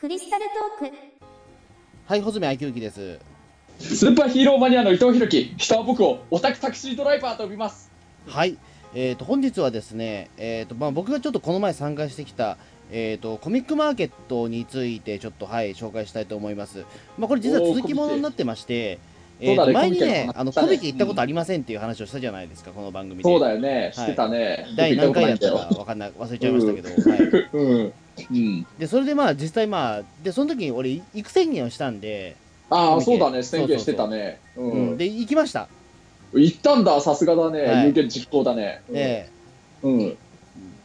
[0.00, 0.46] クリスタル
[0.78, 0.96] トーク。
[2.06, 3.18] はい、穂積昭之です。
[3.78, 7.90] スーパーヒーローマニアの伊藤弘樹人は僕をオタクタクシードライバーと呼びます。
[8.26, 8.56] はい、
[8.94, 12.56] えー、と本日はですね、えーとまあ、僕がちょっとこの前参加してきた、
[12.90, 16.86] えー、とコミックマーケットについてちょっと、はい、紹介したいと思います。
[17.18, 18.98] まあ、これ実は続きものになってまして、
[19.38, 23.22] えーとそうだね前にねあのコミケ行ったことありませんっていう話をしたじゃないですか、この番組で。
[23.22, 23.92] そうだよね。
[23.94, 27.92] してたね、第何回だったかわかんない忘れちゃいましたけど、はい、たことないんだようん、
[28.30, 32.36] うん、でそれでまあ実際まあでその時に俺行く宣言をしたんで、
[32.70, 33.42] ああそうだね。
[33.42, 34.38] 宣言してたね。
[34.56, 34.94] ううん。
[34.94, 34.96] ん。
[34.96, 35.68] で行きました。
[36.32, 37.00] 行ったんだ。
[37.00, 37.86] さすがだね、はい。
[37.86, 38.96] 有言実行だね、うん。
[38.96, 39.28] え。
[39.82, 39.98] うん。
[39.98, 40.16] ー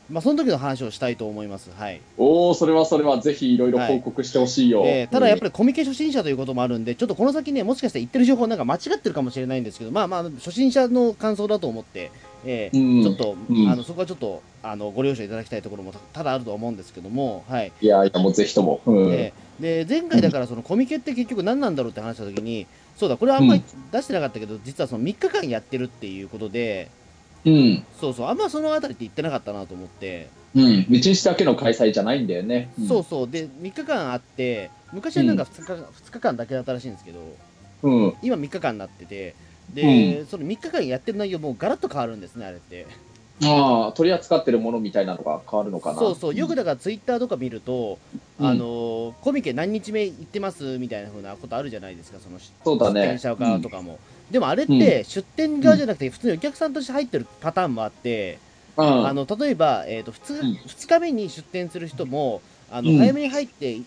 [0.09, 1.71] まあ、その時の話をしたいと思います。
[1.75, 2.01] はい。
[2.17, 3.19] おおそれはそれは。
[3.19, 12.11] ぜひいろいろ報告してほしいよ、えーただやっぱり、りコミケ初心者ということもあるんで、ちょっとこの先ね、もしかして言ってる情報なんか間違ってるかもしれないんですけど、まあまあ、初心者の感想だと思って、
[12.45, 13.03] えーうん。
[13.03, 13.69] ちょっと、うん。
[13.69, 17.71] あのそこはちょっとあのご了承いただきたいところもた多々あると思うんですけども、はい。
[17.81, 19.13] いやいやもうぜひとも、うん。
[19.13, 26.89] えーで前回だからそのコミケって結局何なんだろうって話した時に、そうだ、これはあんまり出してなかったけど、実はその3日間やってるっていうことで、
[27.45, 27.85] うん。
[27.99, 32.87] そうそう、あんまそのあたりって言ってなかったなと思って、うん、道日だけの開催じゃないんだよね、ん。
[32.87, 37.19] そうそう、で、3日間あって、昔はなんか 2, 日,、2日間だけだったらしいんですけど、
[37.83, 39.35] うん、今3日間になってて、
[39.75, 42.87] で、その3日間やってる内容もうガラッと変わるんですね、あれって。
[43.43, 45.99] ああ取り扱ってるものみたいなのが変わるのかな。
[45.99, 47.99] そうそう、よくだからツイッターとか見ると、
[48.39, 48.47] うん。
[48.47, 53.01] あのーコミケ何日目行ってますみたいな風なことあるじゃないですか、そのそうだね。
[53.01, 53.99] 出店者側とかも。
[54.31, 58.39] でもあれって、出店側じゃなくて、普通にお客さんとして入ってるパターンもあって、
[58.77, 59.07] うん。
[59.07, 60.53] あの例えば、えーと 2, うん。
[60.65, 62.97] 2日目に出店する人も、あのうん。
[62.99, 63.83] 早めに入って、1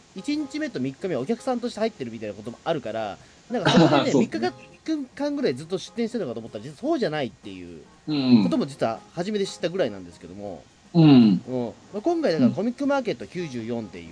[0.51, 3.17] 日目と3日目はお客さんとして入ってるみたいなこともあるから、
[3.51, 4.23] なんかそこでね、 そう。
[4.23, 4.53] 3日
[4.97, 8.45] 間ぐらいずっと出店してるのかと思ったら、実はそうじゃないっていううん。
[8.45, 11.43] ことも実は初めて知ったぐらいなんですけども、うん、うん。
[11.93, 14.07] まあ、今回だからコミックマーケット94っていう、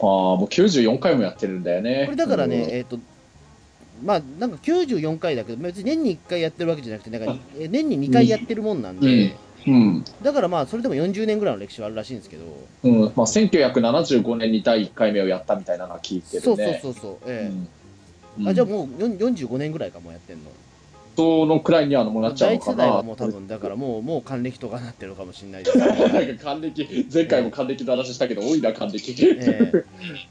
[0.00, 2.04] ああもう94回もやってるんだよね。
[2.06, 2.70] これだからね、うん。
[2.70, 2.98] えっ、と、
[4.04, 9.36] まあなんか94回だけど、別に年に1回やってるわけじゃなくて、なんかえ年に2回やってるもんなんで、
[9.66, 10.04] うん。
[10.22, 12.44] だからまあそれでも40年ぐらいの歴史はあるらしいんですけど、
[12.82, 13.00] うん。
[13.02, 16.42] まあ、1975年に第1回目をやったみたいなのは聞いてるね。
[16.42, 17.81] そうそうそうそう、ええ
[18.38, 18.48] うん。
[18.48, 20.44] あじゃあもう4 45年ぐらいかもうやってんの。
[21.16, 25.78] そのくらいにはもうなっちゃう第一世代のかなはもう多分、だからもう、もう還暦とかなってるかもしれないです。
[25.78, 27.06] けど、なんか還暦。
[27.12, 29.84] 前回も還暦の話したけど多いな還暦、 ええ。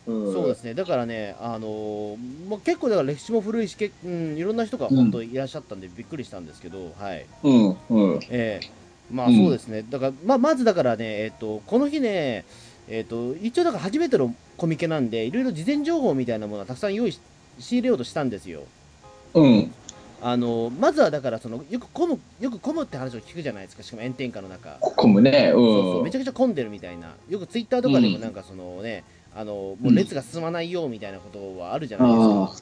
[0.07, 0.33] うん。
[0.33, 2.17] そうですね、だからね、あのー
[2.49, 7.25] まあ、結構だから歴史も古いし、けうん、いろんな人が本当いらっしゃったんで、びっくりしたんですけど、はい。
[7.43, 8.19] うんうん。
[8.29, 8.67] ええ。
[9.11, 9.37] まあうん。
[9.37, 12.45] そうですね、だから、まあ、まずだからね、えっ、と、この日ね、
[12.87, 17.19] えっ、と、一応だから初めてのコミケなんで、いろいろ事前情報みたいなものはたくさん用意し
[17.61, 18.63] 仕入れようとしたんですよ。
[19.33, 19.71] うん。
[20.23, 23.83] あのまずはだからそのよく混むよく混むって話を聞くじゃないですか。
[23.83, 25.51] しかも炎天下の中、混むね。
[25.53, 25.61] うん。
[25.61, 26.03] そうそう。
[26.03, 27.13] めちゃくちゃ混んでるみたいな。
[27.29, 29.03] よくツイッターとかでもなんかそのね、
[29.35, 32.53] あのもう列が進まないよみたいなことはあるじゃないですか、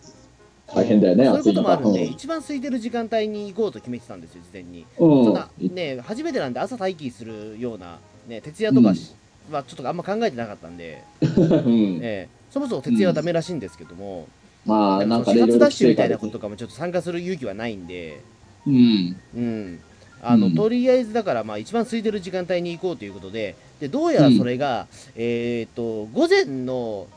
[0.76, 9.16] 大変だよねそういうこともあるんで、暑い一番空いてる時間帯に行こうと決めてたんですよ事前に、中そんなね初めてなんで朝待機するようなね徹夜とかし
[9.52, 12.00] はちょっとあんま考えてなかったんで、うん、うん。
[12.04, 12.40] ええ。
[12.52, 14.28] そもそも徹夜はダメらしいんですけども、
[14.70, 18.22] まあなんかね始発ダッシュみたいなこととかもちょっと参加する勇気はないんで、
[18.68, 19.16] うん。
[19.36, 19.80] うん、
[20.22, 20.56] あの、うん。
[20.56, 27.08] とりあえずだから、まあ、一番空いてる時間帯に行こうということで、でどうやらそれが、えっ、と、午前の、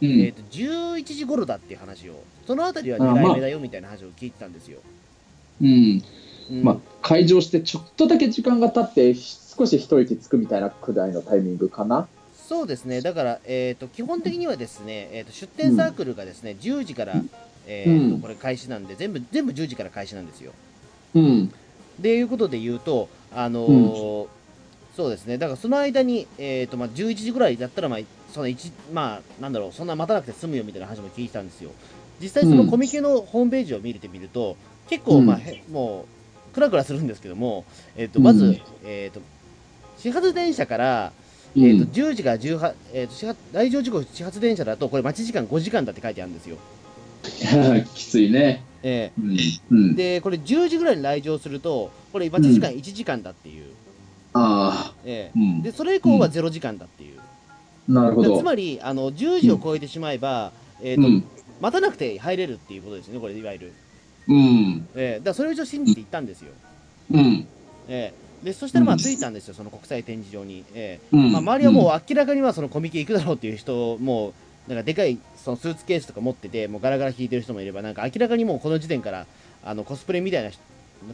[0.00, 0.08] うん。
[0.08, 4.80] えー、と11時頃だっていう話を、そのあたりは狙い目だよみたいな話を聞いてたんですよ。
[5.60, 6.02] うん。
[6.50, 6.64] うん。
[6.64, 12.08] まあ、会場してちょっとだけ時間が経って少し一息つくみたいなくらいのタイミングかな。
[12.52, 17.14] そうですね、だから、えー、と基本的にはですね、えー、と出店サークルがですね、10時から、
[17.66, 18.20] えーとうん。
[18.20, 20.52] これ開始なんで、全部全部10時から開始なんですよ。
[21.14, 21.52] うん。
[21.98, 24.26] でいうことで言うと、あのー
[24.94, 28.00] そうですね、だからその間に、えーとまあ、11時ぐらいだったら、まあ
[28.34, 31.70] その一まあ、なんだろう、そんな待たなくて済むよみたいな話も聞いてたんですよ。
[32.20, 32.70] 実際、そのうん。
[32.70, 34.58] コミケのホームページを見てみると、
[34.90, 35.26] 結構、うん。
[35.26, 36.04] まあ、へも
[36.50, 37.64] う、クラクラするんですけども、
[37.96, 39.22] えー、とまず、うんえーと、
[39.96, 41.21] 始発電車から、うん
[41.54, 46.56] えー、と10時から18、えー、と始発来場時刻始発電車だと、これ、待ち時間5時間だって書いてあるんですよ。
[47.94, 48.62] きついね。
[48.82, 49.38] えうん。
[49.70, 53.64] うん、ーで、これ、10時ぐらいに来場すると、これ、待ち時間1時間だっていう。
[54.34, 55.62] ああ、えーうん。
[55.62, 58.38] でそれ以降は0時間だっていう、なるほど。
[58.38, 61.24] つまりあの10時を超えてしまえば、えーとうん。
[61.60, 63.72] 待たなくて入れるっていうことですね、これ、いわゆる。
[64.28, 64.88] うん。
[64.94, 66.52] えーだそれを一応信じて行ったんですよ。
[67.12, 67.46] うん。
[67.88, 70.64] えーでそしたらまあうん着いたんですよ、その国際展示場に。
[70.74, 71.26] えうん。
[71.26, 74.32] ーまあ、周りはもう明らかにはそのコミケ行くだろうっていう人も、
[74.68, 79.26] なんかでかいそのスーツケースとか持ってて、もうガラガラ引いてる人もいれば、なんか明らかにもうこの時点から
[79.64, 80.58] あのコスプレみたいな人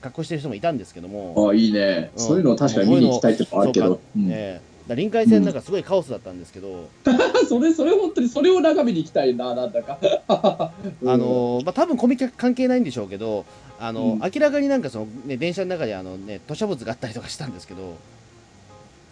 [0.01, 1.35] 格好してる人もいたんですけども。
[1.37, 2.11] ああ、いいね。
[2.15, 4.01] うんそういうのを確かに見に行きたいってのもあるけど。
[4.17, 4.61] うんえ
[4.94, 6.88] 臨海線なんかすごいカオスだったんですけど、
[7.49, 9.99] それ、それ本当に、それを眺めに行きたいな、なんだか。
[10.29, 10.73] あ
[11.06, 13.44] あ、のーまあ、多分コミケ関係ないんでしょうけど、
[13.79, 14.19] あのうん。
[14.20, 17.96] 明らかになんかその、ね、電車の中であの、ね、吐砂物があったりとかしたんですけど、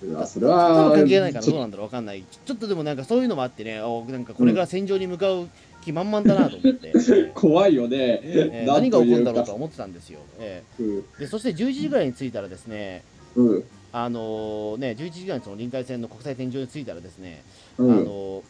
[0.02, 2.22] うわそれ多は、分関係ないからどうなんだろうわかんない。
[2.22, 5.48] ちょっとでもなんかそういうのもあってねおなんかこれから戦場に向かう
[5.82, 6.92] 気満々だなと思って、
[7.34, 8.20] 怖いよね。
[8.22, 13.02] えー何が起こるんだろうと思ってたんですよ、えいうーでそして11時ぐらいに着いたらですね
[13.36, 13.64] うん。
[13.96, 14.02] うん。
[14.04, 17.42] あのーね11時ぐらいにその臨海線の国際天井に着いたらですね、
[17.78, 17.92] うん。
[17.92, 18.42] あのー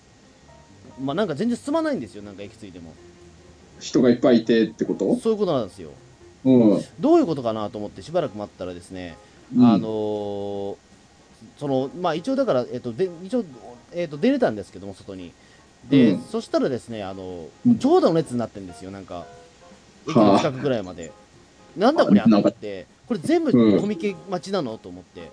[1.01, 2.93] まあなんか全然進まないんですよなんか駅着いても。
[3.81, 5.17] 人がいっぱいいてってこと？
[5.17, 5.91] そういうことなんですよ。
[6.45, 6.83] うん。
[6.99, 9.17] どういうことかなと思ってしばらく待ったらですね、
[9.55, 9.67] うん。
[9.67, 10.77] あのー
[11.59, 13.45] そのまあ一応だから、えっとで一応、
[13.93, 15.33] えっと出れたんですけども外に。
[15.91, 16.23] で、うん。
[16.23, 17.79] そしたらですねあのうん。
[17.79, 19.27] 長蛇の列になってるんですよなんか
[20.09, 21.13] 駅の近くぐらいまで、
[21.76, 23.81] なんだこれと思ってこれ全部うん。
[23.81, 25.31] コミケ待ちなのと思って、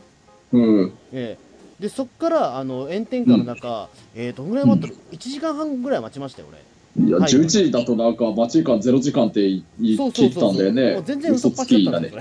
[0.51, 0.93] うん。
[1.11, 1.53] ええ。
[1.81, 7.05] でそっからあの炎天下の中、えー、どんぐらい待ったら、1時間半ぐらい待ちましたよ俺。
[7.05, 7.31] いや、はい。
[7.31, 10.93] 11時だとなんか、待ち時間0時間って聞いてたんだよね。
[10.93, 12.11] もう全然嘘つきだね。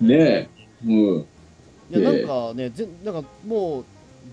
[0.00, 0.48] ねえ。
[0.86, 1.26] うん。
[1.90, 3.84] いやなんええかね、ぜなんかもう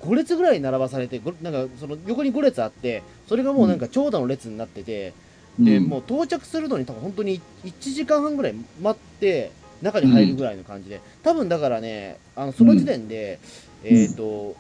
[0.05, 5.13] 5列ぐらい並ばされて、ごなんかその横に5列あって、それがもうなんか長蛇の列になってて、
[5.59, 9.51] でうんもう到着するのに多分本当に1時間半ぐらい待って、
[9.81, 13.39] 中に入るぐらいの感じで、多分だからね、あのその時点で、
[13.83, 14.56] えっ、と、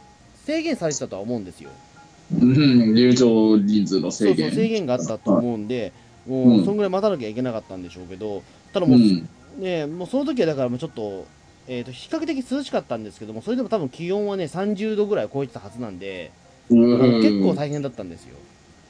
[0.45, 1.69] 制限されてたとは思うんですよ。
[2.33, 4.51] うん、入場人数のそうそう、制限。
[4.51, 5.93] 制限があったと思うんで、
[6.27, 9.29] もうんうそんぐらい待たなきゃいけなかったんでしょうけど、ただもう、うん。
[9.59, 11.25] ね、もうその時はだからもうちょっと、
[11.67, 16.31] えー、と比較的涼しかったんですけども、それでも多分気温はね30度ぐらい超えてたはずなんで、
[16.69, 17.21] うん。
[17.21, 18.35] 結構大変だったんですよ。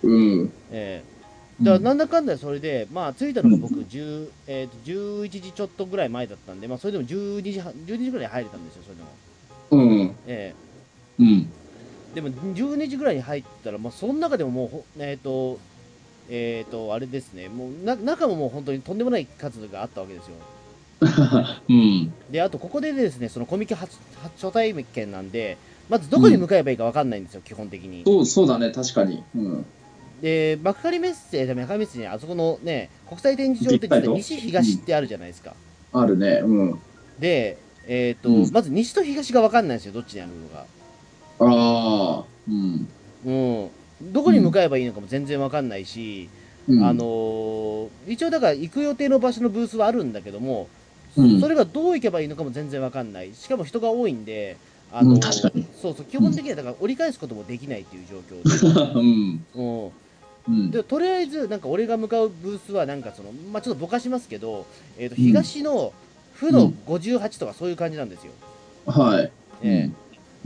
[0.03, 0.51] うん。
[0.71, 1.16] えー、
[1.61, 4.77] だからなんだかんだでそれで、まあ着いたのが僕10、えー、と
[5.25, 9.09] 11時ちょっとぐらい前だったんで、まあそれでも12時半12時ぐらいに入れたんですよ、それでも。
[9.71, 10.15] うん。
[10.27, 10.53] え
[11.19, 11.25] うん。
[11.25, 11.45] ー
[12.15, 15.59] でも12時ぐらいに入ったら、まあ、その中でももうほ、えっ、と、
[16.29, 20.35] えっ、と、あれですね、もうな中ももう本当にとんでもない数があったわけですよ。
[21.69, 22.13] うん。
[22.31, 25.57] で、あとここでですね、そのコミケ初初初体験なんで、
[25.89, 28.03] まずどこに向かえばいいか分かんないんですよ、基本的に。
[28.03, 29.23] そう、そうだね、確かに。
[29.35, 29.65] うん。
[30.21, 35.53] で、幕張メッセ、幕張メッセにあそこのね、国際展示場って実は西東ってあるじゃないですか。
[35.93, 36.41] あるね。
[36.43, 36.79] うん。
[37.19, 40.65] で、えっ、と、うんまず西と東が分かんないんですよ、どっちにあるのか。
[41.39, 42.25] ああ。
[42.49, 42.87] うん。
[43.25, 43.69] うん。
[44.13, 46.29] どこに向かえばいいのかも全然分かんないし、
[46.67, 50.67] うんあのー一応だから行く予定の場所のブースはあるんだけども、
[51.15, 53.33] うんそれがどう行けばいいのかも全然分かんない。
[53.33, 54.57] しかも人が多いんで、
[54.91, 58.99] あのーうん確かにそうそう、基本的にはだから折り返すこともできないっていう状況で。
[58.99, 59.45] うん。
[59.55, 59.91] うん
[60.47, 60.71] うん。
[60.71, 64.65] でとりあえず、なんか俺が向かうブースは、なんかその、まあ、ちょっとぼかしますけど、
[64.97, 65.93] えー、と東の
[66.33, 68.31] 負の58とかそういう感じなんですよ。
[68.85, 69.31] はい。
[69.63, 69.89] え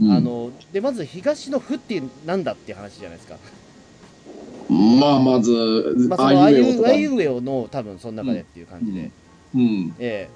[0.00, 3.36] うんえあ、のでまず東の負ってなんだっていう話じゃないですか。
[4.68, 5.52] まあ、まず、
[6.08, 9.10] まあ、そのあいうあいうえおの多分その中でっていう感じで。
[9.54, 9.94] うん。
[9.98, 10.28] え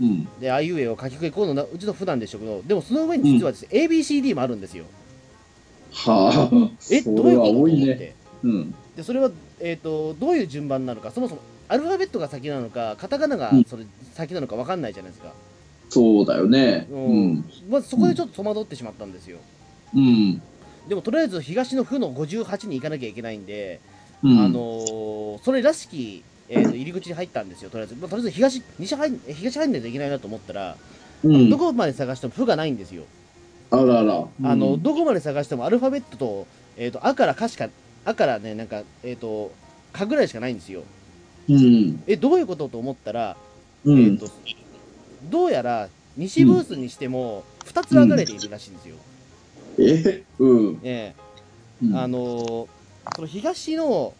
[0.00, 0.28] うん。
[0.38, 4.84] えで、あいうえお書きくえこうのなうちの負なんでしょうけど、でもその上に実はですね、ABCD もあるんですよ。
[5.92, 6.70] はあ。
[6.90, 7.94] え、それはどうい多いね。
[7.94, 8.14] て。
[8.42, 8.74] うん。
[8.96, 13.84] で、それは、えっ、と、どういう順番なのか、そもそもアルファベットが先なのか、カタカナがうんそれ
[14.14, 15.32] 先なのか分かんないじゃないですか。
[15.88, 16.86] そうだよね。
[16.90, 17.44] ううんん。
[17.68, 19.38] まずそこでちょっと戸惑ってしまったんですよ。
[19.94, 20.40] うん。
[20.88, 23.80] でもとりあえず東の負の58に行かなきゃいけないんで、
[24.22, 24.38] うん。
[24.40, 27.96] あのーそれらしき、えーと入り口に入ったんですよ、とりあえず。
[27.96, 30.76] まあとりあえず東西入東入んないといけないなと思ったら、
[31.24, 33.04] うん、どこまで探しても負がないんですよ。
[33.70, 34.26] あらら。
[34.44, 37.68] あのうんどこまで探してもアルファベットと,、えー、とあからかしか、
[38.06, 39.52] あからね、なんか、えっ、と、
[39.92, 40.84] かぐらいしかないんですよ。
[41.48, 42.02] うん。
[42.06, 43.36] え、どういうことと思ったら、
[43.84, 43.98] うん。
[43.98, 44.28] えーと、
[45.28, 48.96] どうやら西ブースにしても2つ分かれているらしいんですよ。
[49.78, 50.22] え？
[50.38, 50.80] うん。
[50.82, 51.14] え
[51.82, 52.66] うんえあのー
[53.14, 54.14] その東の、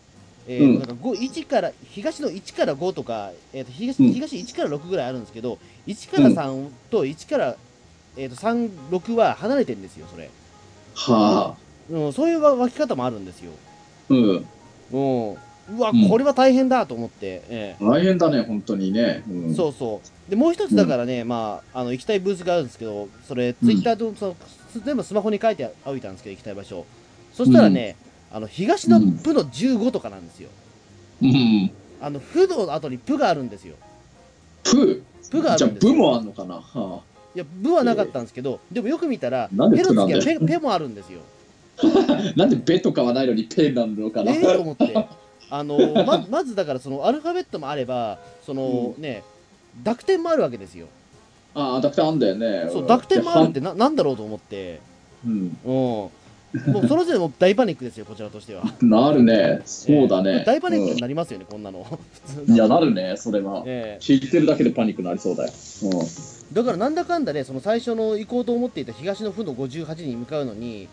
[0.46, 7.56] えなんか5 1から東の1から5とか、えー、と東うん東1から6ぐらいあるんですけど、1から3と1から、
[8.16, 10.30] えー、と3、6は離れてるんですよ、それ。
[10.94, 11.66] はあ。
[11.90, 13.52] うん、そういう分け方もあるんですよ。
[14.08, 14.46] うん。
[14.92, 19.22] うん、うわうん、これは大変だと思って、え大変だね、本当にね。
[19.28, 20.30] うん、えそうそう。
[20.30, 24.36] で、もう一つだからね、まあ、あの行きたいブースがあるんですけど、それ、ツイッターとその、
[24.84, 26.84] 全部スマホに書いておいたんですけど、行きたい場所。
[27.32, 27.96] そしたらね、
[28.32, 30.48] あの東のプの15とかなんですよ。
[31.22, 31.70] うん。
[32.00, 33.76] あの、負の後にプがあるんですよ。
[34.64, 35.02] プ？
[35.30, 35.92] プがあじゃあ、るんですよ。
[35.92, 36.56] プもあんのかな？
[36.56, 37.00] は
[37.34, 41.20] いや、部はなかったんですけど、でもよく見たら、ペの次はペペもあるんですよ。
[41.83, 44.33] あ、 なんでベとかはないのにペなのかな。
[44.33, 44.95] ええと思って。
[45.49, 49.23] あのままずだからそのアルファベットもあればその、ね
[49.85, 50.87] 濁点もあるわけですよ
[51.54, 52.68] ああ、濁点あんだよね。
[52.73, 54.80] そう濁点もあるってでななんだろうと思って
[55.25, 55.56] うん。
[55.66, 56.11] も
[56.83, 58.62] うその時点でもう大パニックですよ、こちらとしては。
[58.80, 59.61] なるね。
[59.64, 60.45] そうだね。
[60.47, 61.85] 大パニックになりますよね、こんなの。
[61.85, 63.62] 普通うんいや、なるね、それは。
[63.66, 65.52] え聞いてるだけでパニックになりそうだよ。
[65.52, 70.88] えだからなんだかんだね、その最初の行こうと思っていた東の負の58に向かうのに、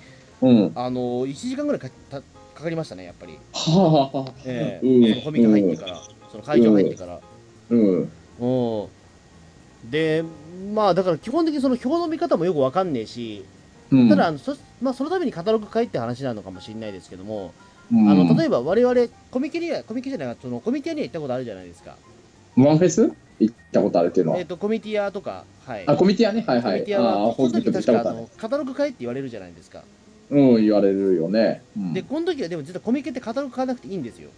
[0.75, 2.21] あの1時間ぐらいかた
[2.53, 3.37] かかりましたね、やっぱり。
[3.53, 4.31] はあ。
[4.45, 7.19] ええうんそのコミケ入ってから、その会場入ってから。
[7.69, 8.11] うん。
[8.39, 8.87] うん
[9.89, 10.23] で、
[10.73, 13.45] まあだから基本的にその表の見方もよくわかんねえし、
[13.91, 14.09] うん。
[14.09, 17.53] ただあのそ,、まあ、そのためにカタログ買いって話なのかもしれないですけども、
[17.91, 18.95] うん、あの例えば我々
[19.29, 21.97] コミケにはコミケじゃないそのコミティアには行ったことあるじゃないですか。
[22.55, 23.11] ワンフェス？
[23.39, 24.39] 行ったことあるっていうのは？
[24.39, 25.83] えっ、とコミティアとか、はい。
[25.87, 26.43] あ、コミティアね。
[26.47, 26.79] はいはい。
[26.79, 29.83] コミティアは、ああ、この時確かあのカタログ買いって言われるじゃないですか。
[30.29, 31.61] うん、言われるよね。
[31.77, 34.29] うんで、この時はでも実はコミケってカタログ買わなくていいんですよ。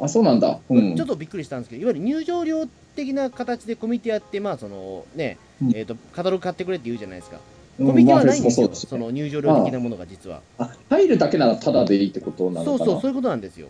[0.00, 0.58] あ、そうなんだ。
[0.68, 0.96] うん。
[0.96, 7.36] ちょっとびっくりしたんですけど、いわゆる入場料的な形でコミティアって、まあそのね、うんえっ、と、カタログ買ってくれって言うじゃないですか。
[7.36, 10.42] うんコミケはないんですよ、うですねその入場料的なものが実は。
[10.58, 13.68] あ、入るだけならタダでいいってことなのそうそう、そういうことなんですよ。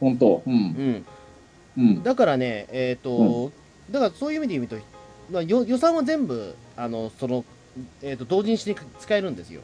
[0.00, 0.42] 本当。
[0.44, 0.50] う。
[0.50, 1.04] うんん。
[1.78, 2.02] うん。
[2.02, 3.52] だからね、えっ、と、
[3.90, 4.76] だからそういう意味で言うと、
[5.30, 7.44] まあ、よ予算は全部、あの、その、
[8.02, 9.62] えっ、と、同時にして使えるんですよ。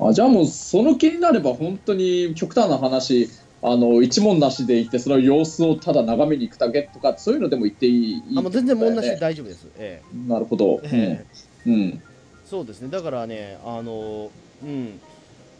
[0.00, 3.28] あ、じゃあもう、その気になれば、本当に極端な話、
[3.62, 8.22] あの、一問なしで行って、その様子をただ眺めに行くだけとか、そういうのでも行っていい。
[8.36, 9.66] あもう全然問題なし大丈夫です。
[9.76, 10.80] えなるほど。
[10.84, 11.26] え
[11.66, 11.80] ええうん。
[11.80, 12.02] うん。
[12.44, 14.30] そうですね、だからね、あの、
[14.62, 15.00] うん、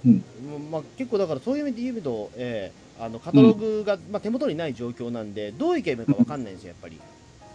[0.05, 7.01] うんまあ、結構だからそういう意味で言うと、ええあのカタログが、まあ、手元にない状況なんで、どういけばいいか分かんないんですよ、やっぱり。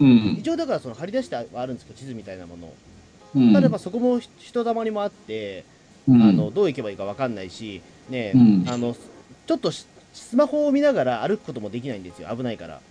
[0.02, 0.36] うん。
[0.38, 2.74] 一応だからその張り出してはあるんですけど、地図みたいなもの。
[3.36, 3.54] うん。
[3.54, 5.79] ただばそこもひ人だまりもあって、うん、
[6.16, 8.96] あのどう行けばいいか分かんないし、ねうんあの
[9.46, 12.82] ちょっとしスマホを見ながら歩くこともできないんですよ、危ないから。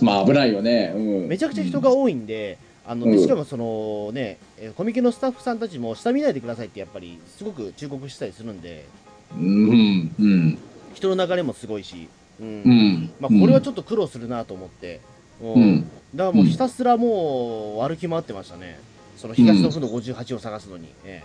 [0.00, 0.92] まあ、危ないよね。
[0.94, 1.28] うん。
[1.28, 8.86] めちゃくちゃ人が多いんで、あのうんしかもその、ね、えーコミケのスタッフさんたちも下見ないでくださいってやっぱりすごく忠告したりするんで、
[9.34, 10.14] うん。
[10.18, 10.58] うん。
[10.94, 12.08] 人の流れもすごいし、
[12.40, 13.10] うんうん。
[13.20, 15.00] まあ、これはちょっと苦労するなと思って、
[15.42, 15.80] うんうん。
[16.14, 18.78] だからもうひたすらもう歩き回ってましたね、
[19.16, 20.94] その東の負の58を探すのに。
[21.04, 21.22] え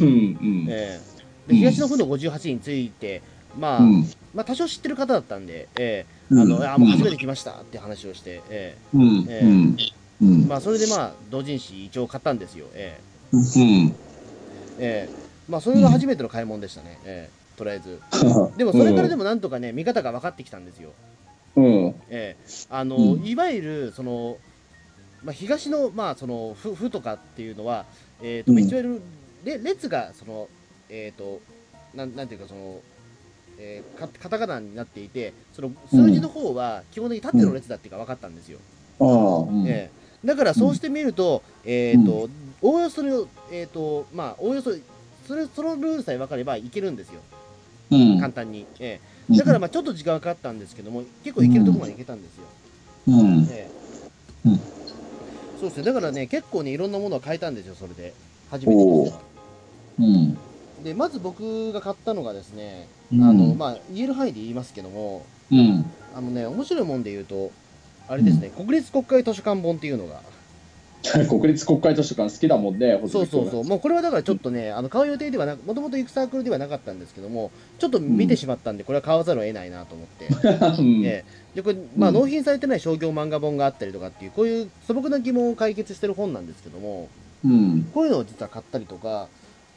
[0.00, 0.66] うん。
[0.68, 3.22] えええで東の負の58について、
[3.56, 4.04] まあうん。
[4.34, 9.26] まあ、多少知ってる方だったんで、ええうんあのあもう初めて来ましたって話をして、えうん。
[9.28, 10.46] え。
[10.48, 12.66] まあ、それでまあ同人誌一応買ったんですよ。
[12.74, 13.00] え
[13.32, 13.96] うん。
[14.78, 18.00] えええまあ、それが初めての買い物でしたね、ええとりあえず。
[18.58, 20.94] でもそれからでもなんとかね、見方が分かってきたんですよ。
[21.54, 21.94] うん。
[22.08, 22.36] ええ
[22.68, 24.38] あのうんいわゆるその、
[25.26, 27.84] まあ、東の,、まあその府府とかっていうのは、
[28.22, 29.02] えーとうんいわゆる
[29.44, 30.48] れ列がその、
[30.88, 31.40] えー、と
[31.94, 32.80] なんなんていうかその、
[33.58, 38.60] えーかカタカナになっていてその数字の方は基本的に縦の列だっていうか分かったんですよ。
[39.00, 39.38] ああ。
[39.40, 42.28] うんええだからそうしてみると,、えーと
[42.62, 44.70] おおよその、えーとまあ、おおよそ
[45.26, 47.20] それそのルールさえ分かればいけるんですよ、
[47.90, 48.20] うん。
[48.20, 48.64] 簡単に。
[48.80, 52.44] ええだからまあちょっと時間がかかったんですけども、結構いけるところまでいけたんですよ。
[53.08, 53.46] うん。
[53.50, 53.68] え
[54.44, 54.60] えうん
[55.58, 58.12] そうですね、だからね、結構ね、いろんなものを変えたんですよ、それで。
[58.50, 59.20] 初めてにしては
[59.98, 60.38] うん。
[60.84, 65.84] で、まず僕が買ったのがですね、うんあの、まあ、言える範囲で言いますけども、うん。
[66.14, 67.50] あのね、面白いもんで言うと、
[68.08, 70.22] あれですね、国立国会図書館本っていうのが、
[71.28, 80.26] 国立国会図書館好きだもんね、そうそうそう、もうこれはだからちょっとね、あの買う予定ではなく、もともと行くサークルではなかったんですけども、ちょっと見てしまったんで、これは買わざるを得ないなと思って。
[80.26, 80.82] う。
[80.82, 81.04] うん。
[81.04, 87.08] ええでこれまあ、うん納品されてない商業漫画本があったりとかっていう、こういう素朴な疑問を解決してる本なんですけども、
[87.44, 87.88] うん。
[87.94, 89.28] こういうのを実は買ったりとか、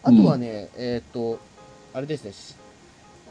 [0.03, 1.39] あとはね、えっ、と、
[1.93, 2.55] あれですね、し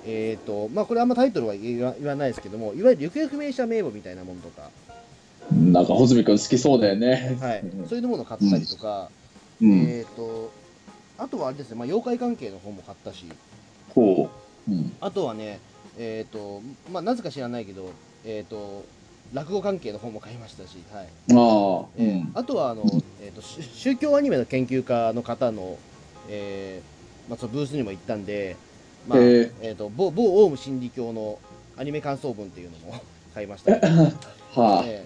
[0.06, 4.70] えっ、と、まあこれあんまタイトルは言わ言わないですけども、いわゆる行方不明者名簿みたいなものとか、
[5.52, 7.36] なんか、穂積君好きそうだよね。
[7.40, 9.10] はいうん、そういうものを買ったりとか、
[9.60, 9.80] うん。
[9.88, 10.52] えっ、と、
[11.16, 13.24] あとはあれですね、まあ妖怪関係の本も買ったし、
[13.94, 14.30] ほ
[14.68, 14.70] う。
[14.70, 14.92] うん。
[15.00, 15.58] あとはね、
[15.98, 16.62] えっ、と、
[16.92, 17.90] まあなぜか知らないけど、
[18.24, 18.84] えっ、と、
[19.34, 21.04] 落語関係の本も買いましたし、はい。
[21.04, 21.86] ああ。
[21.96, 22.82] えーあとはあの、
[23.20, 25.78] えー、とし宗教アニメの研究家の方の、
[26.28, 28.56] えーまあ、そのブースにも行ったんで、
[29.06, 31.38] まあへーえー、と某某オウム真理教の
[31.76, 33.00] アニメ感想文っていうのも
[33.34, 33.72] 買いました、
[34.58, 34.82] はあ。
[34.86, 35.04] え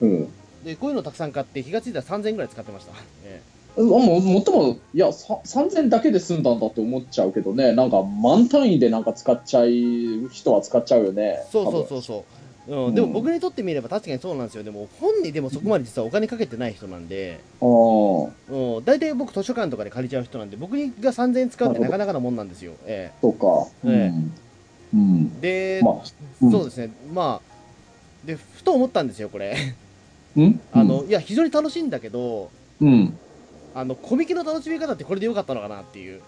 [0.00, 0.10] うん。
[0.24, 0.28] ー
[0.64, 2.92] でこういうのたくさん買って気がついたら3000円ぐらい使ってました、
[3.24, 3.40] え
[3.78, 9.68] あもうもっとも、いや、さ3000だけで済んだんだって思っちゃうけどね、なんか満単位でなんか使っちゃう
[10.30, 11.38] 人は使っちゃうよね。
[11.48, 12.14] ーそうそうそうそ
[12.68, 14.64] う、うんうんでも僕にとってみれば確かにそうなんですよ。
[14.64, 23.68] でも本にでもそこまで実はお金かけてない人なんで、うん、大体僕図書館とかで借りちゃう人なんで僕が3000円使うってなかなかなもんなんですよ、えそうか。
[23.84, 24.32] えうん。
[24.94, 25.32] うん。
[25.38, 25.94] ーで、まあ、
[26.42, 26.50] うん。
[26.50, 29.54] そうですね、まあ、でふと思ったんですよ、これ。
[30.36, 30.60] うん？
[30.72, 32.50] あのいや、非常に楽しいんだけど、
[32.80, 33.18] うん。
[33.74, 36.20] あのコミケの楽しみ方ってこれでよかったのかなっていう。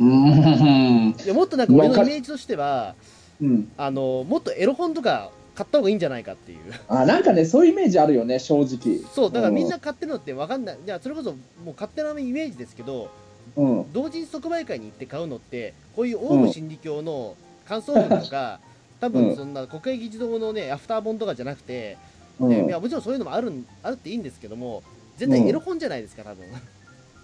[0.00, 1.14] うん。
[1.22, 2.94] いやもっとなんか俺のイメージとしては
[3.40, 3.70] うん。
[3.76, 9.00] あのもっとエロ本とか買った方がいいんじゃないかっていうあ、なんかね、そういうイメージあるよね、正直。
[9.14, 11.36] そうだからみんな買ってるのって分かんないいやそれこそも
[11.66, 13.10] う勝手なイメージですけど
[13.56, 13.92] うん。
[13.92, 17.36] 同人即売会に行って買うのってこういうオウム真理教の
[17.68, 18.60] 感想文とか、
[19.00, 21.96] 多分そんな国会議事堂のねアフター本とかじゃなくて、
[22.40, 22.48] うん。
[22.48, 24.82] ねいやもちろんそういうのもあるんあるっていいんですけども
[25.16, 26.44] 絶対エロ本じゃないですか多分。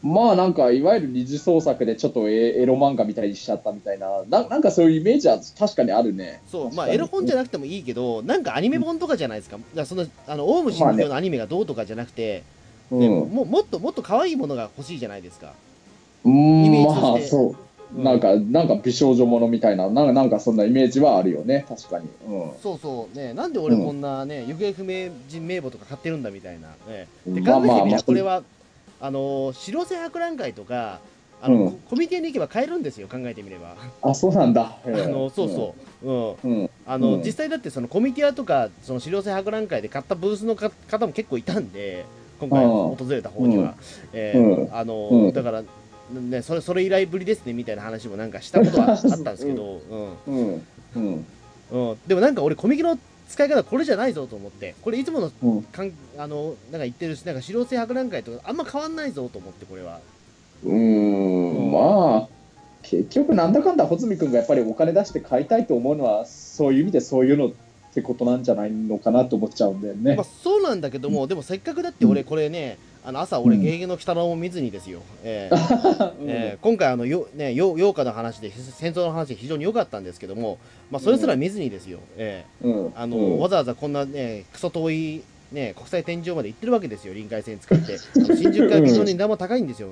[0.00, 4.22] まあなんかいわゆる二次創作でちょっとエエロ漫画みたいにしちゃったみたいな。
[4.28, 6.40] ななんかそういうイメージは確かにあるね。
[6.46, 9.56] そうまあエロ本じゃなくてもいいけどなんかアニメ本とかじゃないですか。
[9.56, 12.44] だからそのあのオウム真理教のアニメがどうとかじゃなくて、
[12.92, 15.52] うん、ねももっともっと可愛いものが欲しいじゃないですか、
[16.24, 17.06] うんイメージとして。
[17.06, 17.48] まあそう。
[17.48, 22.08] うんなんか、なんか美少女ものみたいな、なんか、なんかそんなイメージはあるよね、確かに。
[22.26, 22.52] うん。
[22.62, 23.16] そうそう。
[23.16, 23.32] ね。
[23.32, 28.42] なんで俺こんなね、行方不明人名簿とか買ってるんだみたいな、ね、でまあ考えてみこれは
[29.00, 31.00] あの白瀬博覧会とか
[31.40, 31.70] あの、うん。
[31.70, 34.76] ココミケに行けば買えるんですよ考えてみれば、あ、そうなんだ。
[34.84, 36.36] へえあのそうそう、うん。
[36.44, 36.60] うん。
[36.60, 36.70] うん。
[36.84, 37.22] あの、うん。
[37.22, 42.04] 実際だってそのコミティアとかその白瀬博覧会で買ったブースのか方も結構いたんで
[42.40, 42.70] 今回うん。
[42.96, 43.76] 訪れた方には、
[44.12, 44.74] えーうん。
[44.74, 45.32] あの、うん。
[45.32, 45.62] だから
[46.10, 49.80] ねそれそれ以来ぶりですねみたいな話もなんかしたことは あったんですけど、
[50.26, 50.62] うんうん。
[50.96, 51.26] うん。
[51.70, 52.98] うん、でもなんか俺コミケの
[53.28, 55.62] 使い方これじゃないぞと思ってこれいつものうん。
[55.64, 60.00] かんあのなんか言ってるしなんか白瀬博覧会とかあんま変わんないぞと思ってこれは
[60.64, 62.28] うーん、まあ、
[62.82, 67.50] 結局なんだかんだ穂積君がやっぱりお金出して買いたいと思うのは、そういう意味でそういうのっ
[67.94, 70.24] てことなんじゃないのかなと思っちゃうんだよねまあ、。
[70.24, 80.58] そうなんだけども、でもせっかくだって俺これねあの朝俺うんゲゲゲの鬼太郎も見ずにですよ、えーえー 今回あのよ、ね、よ陽華の話で戦争の話で非常に良かったんですけども、
[80.90, 82.86] まあ、それすら見ずにですよ、えうん。
[82.88, 83.38] ーあのうん。
[83.38, 85.22] わざわざこんなねクソ遠い
[85.52, 87.96] ね、国際天井まで行ってるわけですよ、臨海線使って。
[88.36, 89.88] 新宿から非常に値段も高いんですよ、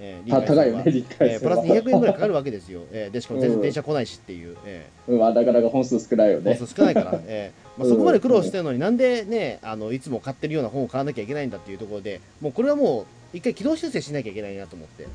[0.00, 2.82] えー高いよね、理解えープラス200円ぐらいかかるわけですよ。
[2.92, 4.56] えーで、しかも全然電車来ないしっていう。
[4.64, 6.54] えうん、まあなかなか本数少ないよーね。
[6.56, 15.06] 本数少ないから、えーまあ、そこまで苦労してるのになんでね、あのいつも買ってるような本を買わなきゃいけないんだっていうところで、もうこれはもう一回軌道修正しなきゃいけないなと思って。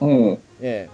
[0.00, 0.38] うん。
[0.60, 0.88] え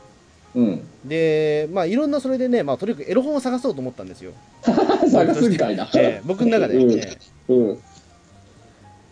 [0.54, 0.82] うん。
[1.06, 4.32] ーで、まあいろんなそれでね、まあとにかくエロ本を探そうと思ったんですよ。
[5.10, 5.88] 探すんかいな。
[5.94, 6.76] えー僕の中で。
[6.76, 7.16] うんえ
[7.48, 7.78] うん。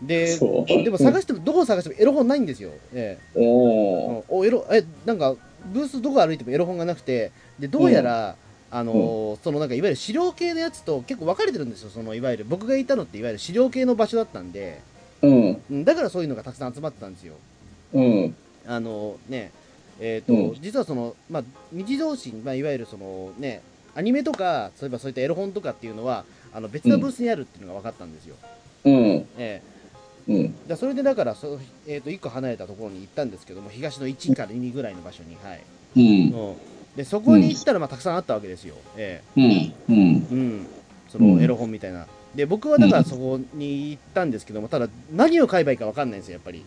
[0.05, 0.85] ーで。
[0.85, 2.71] でも探しても、どこを探してもエロ本ないんですよ。
[2.93, 4.25] えーおー。
[4.29, 5.37] おエロえなんか
[5.73, 8.37] ブースどこ歩いてもエロ本がなくてでどうやら、
[8.71, 14.81] あのーそのなんかいわゆる資料系のやつと結構分かれてるんですよそのいわゆる僕がいたのっていわゆる資料系の場所だったんで。
[15.23, 15.63] うん。
[15.71, 17.35] うんだからそういうのがたくさん集まってたんですよ。
[17.95, 18.37] うん。
[18.67, 19.51] あのね
[20.01, 20.55] えっ、と、うん。
[20.61, 23.63] 実はそのまあ日同士、まあ、いわゆるそのね
[23.95, 28.37] アニメとかそういえばそういったエロ本とかっていうのはあの別のブースにあるっていうのが分かったんですよ、
[28.85, 29.27] うん。
[29.39, 29.61] え
[30.29, 30.55] うん。
[30.77, 35.61] それでだからそ、えー、と1個離れたところに行ったんですけども東の1から2ぐらいの場所にはい
[35.97, 36.49] うん。
[36.49, 36.57] うん、
[36.97, 39.45] でそこに行ったらまあたくさんあったわけですよ、えうん。
[39.45, 39.51] うん。
[39.51, 40.67] えうん、
[41.09, 42.07] そのエロ本みたいな。
[42.35, 46.65] で僕はだからそこに行ったんですけども、ただ何を買えばいいか分かんないんですよ、やっぱり。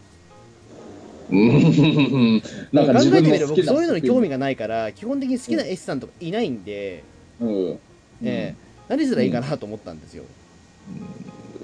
[1.30, 2.41] うん。
[2.74, 3.63] なんか考えてみれば僕。
[3.63, 7.04] そういうのに興味がないから、基本的に好きな絵師さんとかいないんで、
[7.39, 7.80] うん。
[8.24, 8.56] ええ
[8.89, 10.26] 何すればいいかなと思ったんですよ。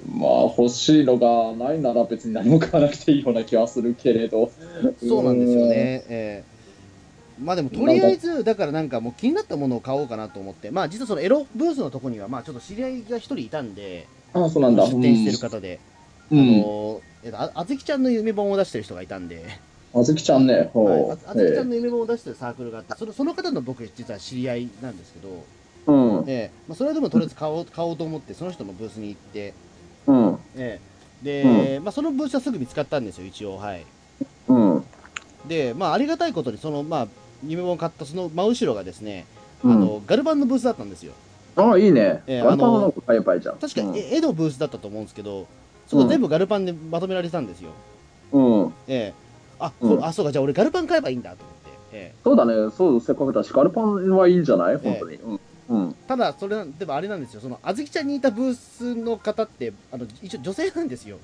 [0.08, 4.52] まあ欲しいのがないなら別に何も買わなくていいような気はするけれど。
[5.08, 6.04] そうなんですよね。
[6.08, 6.58] ええ
[7.40, 14.44] まあでもとりあえず、だからなんかもう気になったものを買おうかなと思って、まあ実はそのエロブースのとこには、まあちょっと知り合いが一人いたんで、うん。
[14.44, 14.84] あ、そうなんだ。
[14.86, 15.80] 出店してる方で、
[16.30, 16.40] うん。
[16.40, 19.46] あの、えっと、ああずきちゃんの夢本を出してる人がいたんで、
[19.94, 20.70] あずきちゃんね。
[20.74, 21.10] はい。
[21.10, 25.48] ああずきちゃんの夢本を出してるサークルがあって、そのその方の僕、実は知り合いなんですけど、
[25.86, 26.24] うん。
[26.30, 29.54] ええまあ、それはでもとりあえず買おう買おうと思って、その人のブースに行って、
[30.08, 30.38] うん。
[30.56, 30.88] ええ
[31.24, 33.84] で、まあ、そのブースはすぐ見つかったんですよ、一応、はい。
[34.48, 34.84] うん。
[35.48, 37.06] で、まあ、ありがたいことに、その、まあ、
[37.46, 39.26] 夢本を買ったその真後ろがですね、
[39.64, 41.12] うんあのガルバンのブースだったんですよ。
[41.56, 42.22] あ、いいね。
[42.28, 42.92] ええガルパンの。
[43.60, 45.46] 確かに、え絵のブースだったと思うんですけど、
[45.88, 47.70] そこ全部ガルパンでまとめられてたんですよ。
[48.32, 48.72] うん。
[48.86, 49.14] ええ
[49.58, 51.70] あ、うんこあ、そうか、じゃあ俺ガルパン買えばいいんだと思って。
[51.96, 52.70] ええそうだね。
[52.70, 54.76] そう、せっかくだし、ガルパンはいいんじゃない？
[54.76, 55.16] 本当に。
[55.16, 55.40] うん。
[55.68, 55.94] うん。
[56.06, 61.18] ただ、それな、でもあれなんですよ、その、あずきちゃんにいたブースの方って、あの、一応女性なんですよ。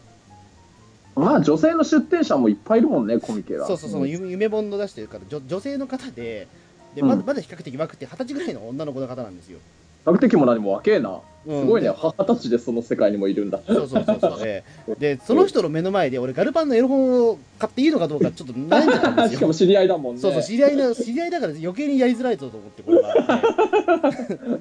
[1.16, 3.66] まあ、女性の出店者もいっぱいいるもんね、コミケが。
[3.66, 6.48] そうそう、そのん夢夢本の出してる方、女女性の方で、
[6.94, 9.58] で、うんまだまだ比較的若くて、二十歳ぐらいの女の子の方なんですよ。
[10.04, 11.20] 比較的も何も若えな。
[11.46, 11.88] うんすごいね。
[11.88, 13.60] で二十歳でその世界にもいるんだ。
[13.66, 14.38] そうそうそうそう。
[14.40, 19.36] ええで、 その人の目の前で、俺、ガルパンのエロ本を買っていいのかどうか、ちょっと悩んでたんですよ。
[19.36, 20.20] しかも知り合いだもんね。
[20.22, 23.14] そうそう、知り合いな、 知り合いだから余計にやりづらいぞと思って、これは。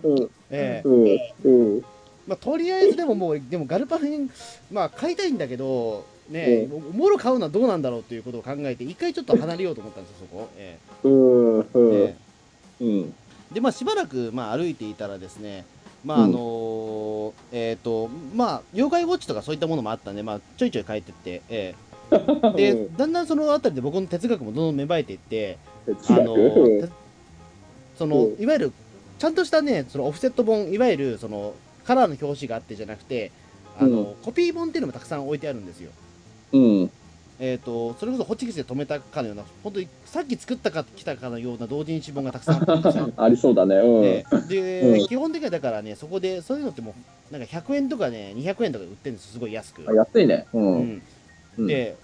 [0.03, 0.29] うん。
[0.51, 1.17] ええうん。
[1.43, 1.85] うん。
[2.27, 4.29] まあ、とりあえずでももう、でもガルパン、
[4.71, 10.49] まあ、買いたいんだけど、ね、おもろ買うのはどうなんだろうということを考えて、一回ちょっと離れようと思ったんですよ、そこ。
[10.57, 11.59] えうん。
[11.59, 11.93] えうん。
[11.93, 12.15] え
[12.81, 13.13] えうん。
[13.53, 15.65] でまあしばらくまあ歩いていたらですね
[16.03, 21.83] まああのーえっ、とまあ妖怪ウォッチとかそういったものもあったんでまあちょいちょい帰ってって、ええ。
[22.55, 26.35] でだんだんそのあたりで僕の哲学もどんどん芽生えていってあの
[27.97, 28.41] そのうん。
[28.41, 28.71] いわゆる
[29.17, 31.53] ちゃんとしたねそのオフセット本いわゆるその
[31.85, 33.31] カラーの表紙があってじゃなくて
[33.79, 34.15] あの、うん。
[34.23, 35.91] コピー本っていうのもたくさん置いてあるんですよ。
[36.51, 36.91] うん。
[37.45, 42.63] えー、とそれこそホチキスで止めたかのような本当にさっき作ったか来たかのような同人誌本がたくさん
[43.17, 43.75] ありそうだね。
[43.75, 44.01] うん。
[44.01, 46.95] でで、うん基本的にはだからねそこでそういうのっても
[47.29, 50.45] うなんか100円とかね200円とかで売ってるんですすごい安く、あ安いね。
[50.53, 50.57] う。
[50.57, 51.01] うんん、
[51.57, 51.97] うん、で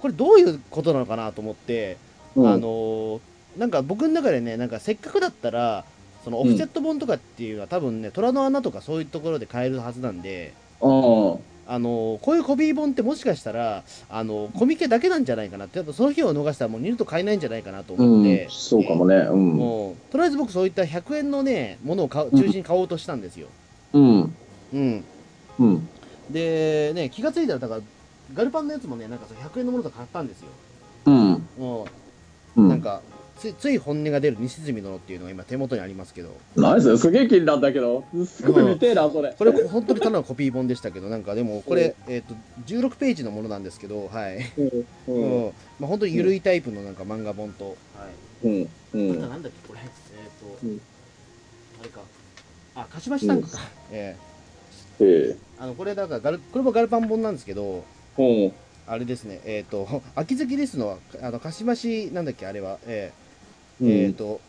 [0.00, 1.98] これどういうことなのかなと思って、
[2.34, 3.20] うん、あのー
[3.58, 5.84] なんか僕の中でねなんかせっかくだったら
[6.24, 11.38] そのオフセット本とかっていうのは多分ね虎の穴とかそういうところで買えるはずなんでうん。
[11.70, 19.16] あのーこういうコピー本ってもしかしたらあのコミケだけなんじゃないかなってやっぱその日を逃したらもう二度と買えないんじゃないかなと思って、うん、そうかもね。
[19.16, 19.52] うん。
[19.52, 23.48] もうとりあえず僕そういった100円のねものを買う中心に買おうとしたんですよ、
[23.92, 24.34] うん。
[24.72, 25.04] うん、
[25.58, 25.88] うん。
[26.30, 27.80] でね気がついたらだから
[28.34, 30.48] ガルパンのやつもねなんかそう100円のものとか買ったんですよ
[31.06, 31.48] うん。
[31.58, 31.86] も
[32.56, 33.02] ううなん、か
[33.38, 36.36] つつい本音が出る西住殿っていうのが今手元にありますけど。
[36.56, 39.32] ナイス、すげえ気になったけど、すごい見てえな、それ。
[39.32, 42.34] これ本当にただのコピー本でしたけどなんかでもこれ、えー、と
[42.66, 44.84] 16ページのものなんですけどはい、う。
[45.08, 45.48] うん。
[45.48, 47.72] んまあ、本当に緩いタイプのなんか漫画本と、は
[48.44, 48.46] い。
[48.46, 48.62] うん。
[48.62, 49.20] うあとん。
[49.20, 49.88] なんだっけこれえっ、
[50.60, 50.80] と、うん。
[51.80, 52.00] あれか。
[52.74, 53.58] あ鹿島シタンクか、
[53.92, 54.16] え
[55.00, 55.04] え。
[55.04, 55.28] え。
[55.30, 55.36] え。
[55.60, 57.84] あのこれだからガルこれもガルパン本なんですけど
[58.18, 58.52] うん。
[58.88, 63.27] あれですね、えっ、と、 秋月リスの、あの、かしまし、なんだっけ、あれは、えー
[63.80, 64.40] うんえっ、と、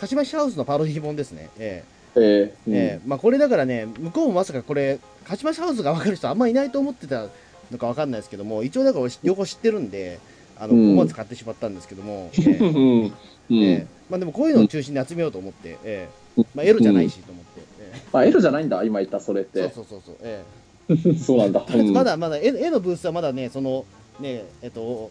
[0.00, 1.48] かしましハウスのパロディ本ですね。
[1.58, 1.84] え
[2.16, 2.70] ええ。
[2.70, 7.28] ーえーまあ、これだからね、向こうもまさかこれ、かしましハウスが分かる人あんまいないと思ってた
[7.70, 10.18] のか分かんないですけども、一応だから俺、両方知ってるんで、
[10.58, 13.06] あの、うん思わず買ってしまったんですけども、 えーうん。
[13.06, 13.12] う
[13.50, 13.88] えーん。
[14.10, 19.74] まあ、でもこういうのを中心に集めようと思って、えーまあ、エロじゃないしと思って、えあ、エロじゃないんだ、今言ったそれっーそうて。
[19.74, 20.42] そうそうそう、え
[21.18, 21.64] そうなんだ。
[21.92, 23.84] まだまだ絵絵のブースはまだね、その、
[24.20, 25.10] ね、えっ、と、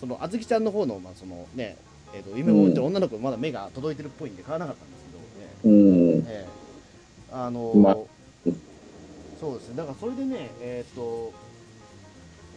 [0.00, 1.76] その、あずきちゃんの方の、まあ、そのね、
[2.14, 5.04] えっ、と、夢を追ってる女の子、まだ目が届いてるっぽいんで買わなかったんです
[5.62, 6.10] けど、うん。
[6.10, 6.62] ええええ
[7.34, 7.96] あのまあ
[9.40, 11.32] そうですね、だからそれでね、えっ、と、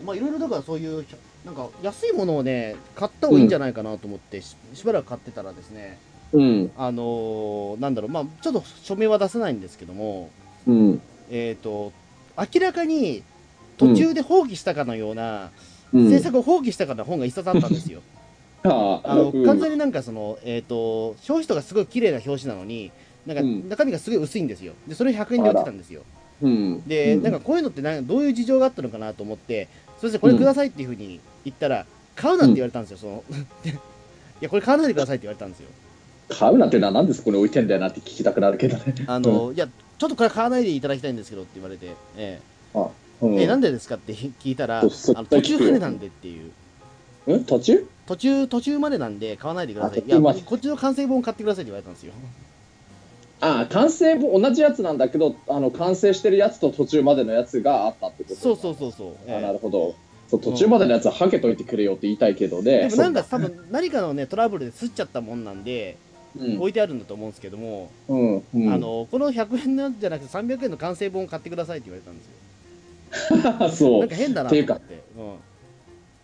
[0.06, 1.04] まあいろいろだからそういう、
[1.44, 5.98] なんか安いものをね、買った方がいいんじゃないかなと思って、ししばらく買ってたらですね、
[6.32, 6.72] うん。
[6.78, 10.30] あのなんだろう、まあちょっと署名は出せないんですけども、
[10.68, 11.02] うん。
[11.32, 11.92] えっ、と、
[12.38, 13.24] 明らかに
[13.78, 15.50] 途中で放棄したかのような、
[15.92, 16.10] うん。
[16.12, 18.04] 制作を放棄したかの本が一冊あったんですよ。
[18.72, 19.76] ああの、完全に。
[19.76, 22.92] になんかその、えっ、と、表紙とかすごい綺麗な表紙なのに、
[23.26, 24.74] なんかうん中身がすごい薄いんですよ。
[24.88, 26.04] で、それ100円で売ってたんですよ。
[26.42, 26.88] うん。
[26.88, 29.68] で、うんなんかこういうのってなんどういう事情があったのかなと思って、
[30.00, 33.24] すみません、これくださいっていうふうに言ったら、買うなって言われたんですよ、その。
[33.32, 33.74] い
[34.42, 35.68] や、これ買わないでくださいって言われたんですよ。
[36.30, 38.96] 買うなんてのはなんでそこに置いてんだよなって聞きたくなるけどね。
[39.08, 42.40] あの、いや、ちょっとこれ買わないでいただきたいんですけどって言われて、え
[42.74, 42.90] あ、
[43.22, 43.40] えうん。
[43.40, 44.90] えなんでですかって聞いたら、あの
[45.26, 46.52] 途中までなんでっていう。
[47.28, 47.88] うん途中？
[48.08, 50.00] 途中、途中までなんで買わないでください。
[50.00, 52.14] あいや、こっちの完成本買ってくださいって言われたんですよ。
[53.42, 59.16] あ完成も同じやつなんだけど、あの、完成してるやつと途中までのやつがあったってことそうそうそうそう。
[59.28, 59.96] えあえなるほど。
[60.28, 62.90] そう途中までのやつははけといてくれよって言いたいけどね。
[62.90, 65.98] でもなんか多分何かのねトラブルで吸っちゃったもんなんで
[66.40, 72.24] うん置いてあるんだと思うんですけども、うんうん、あのこの100円のやつじゃなくて300円の完成本を買ってくださいって言われたんで
[73.72, 74.74] すよ そなんか変だなってって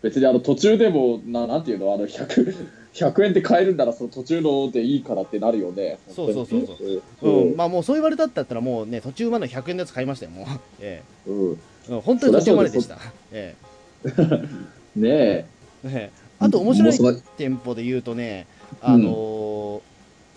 [0.02, 1.94] 別にあの途中でもななんていうの？
[1.94, 2.56] あの 100,
[2.94, 6.00] 100 円で買えるんならその途中のでいいからってなるよね。
[6.10, 7.02] そうそうそうそう。
[7.22, 7.56] うんうんうん。
[7.56, 10.46] まあもうそう言われたってだったらもうね途中までの100円のやつ買いましたよもう、
[10.82, 11.60] えうん。
[11.90, 12.98] えうん、本当に途中まででした。
[13.32, 13.56] え
[14.04, 15.10] ねえ。
[15.10, 15.46] え
[15.86, 15.92] え。
[15.94, 18.48] えあと面白い店舗で言うとね
[18.82, 19.92] あのー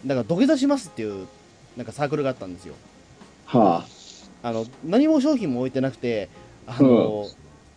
[0.07, 1.27] なんか土下座しますっていう
[1.79, 2.75] なんかサークルがあったんですよ。
[3.47, 3.87] は
[4.43, 4.53] あ。
[4.53, 6.29] の何も商品も置いてなくて、
[6.67, 7.27] あの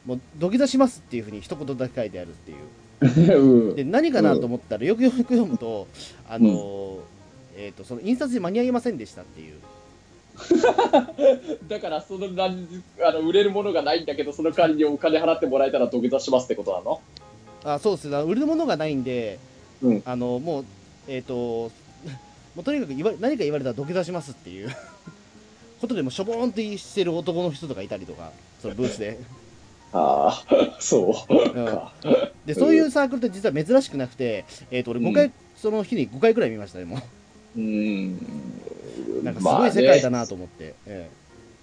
[0.08, 3.34] もう土下座しますっていうふうに一言だけ書いてあるっていう。
[3.34, 3.76] あ、うん。
[3.76, 5.88] で何かなと思ったら、よくよく読むと、
[6.30, 7.00] あの
[7.58, 9.56] えー、とその印刷で間に合いませんでしたっていう。
[11.68, 17.02] だからそのあの売れるものがないんだけどその代わりにお金払ってもらえたら土下座しますってことなの？
[17.66, 18.08] あそうです。
[18.08, 19.40] ね、売るものがないんで、
[19.82, 20.04] うん。
[20.06, 20.66] あのもう、
[21.08, 24.70] えっ、と、もうとにかく言わ何か言われたら土下座しますっていう。
[25.82, 29.20] ことでもしょぼーんとしてる男の人とかいたりとか、そのブースで。
[29.94, 31.94] ああ そうか、
[32.46, 37.00] で、そういうサークルって実は珍しくなくて、えっ、と、俺5回、うその日に5回くらい見ましたね、も
[37.56, 37.60] う。
[37.60, 38.18] ん。
[39.22, 39.24] う。
[39.24, 40.74] なんかすごい世界だなと思って。
[40.86, 41.10] え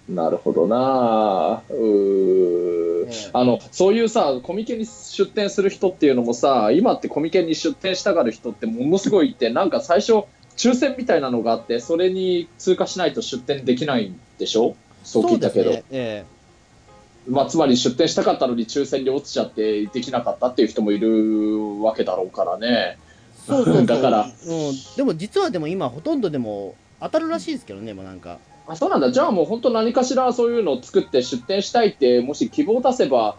[0.08, 1.62] なるほどな。
[1.70, 3.06] うー。
[3.06, 3.30] ええ。
[3.32, 10.24] あのそういうさコミケに出店する人っていうのもさ今ってコミケに出店したがる人ってものすごいいてなんか最初
[10.56, 14.76] 抽選みたいなのがあって、それに通過しないと出店できないんでしょ？
[15.02, 15.64] そう聞いたけど。
[15.64, 15.84] そうですね。
[15.90, 16.24] え
[17.28, 22.98] まあ、つまり出店したかったのに抽選に落ちちゃってできなかったっていう人もいるわけだろうからね。
[22.98, 23.04] え
[23.46, 24.32] そうそうそうだからうん、
[24.96, 29.12] でも実はでも今ほとんどでも当たるらしいですけどねもうなんかあそうなんだ。
[29.12, 33.36] じゃあもう本当何かしらそういうのを作って出店したいって、もし希望を出せば、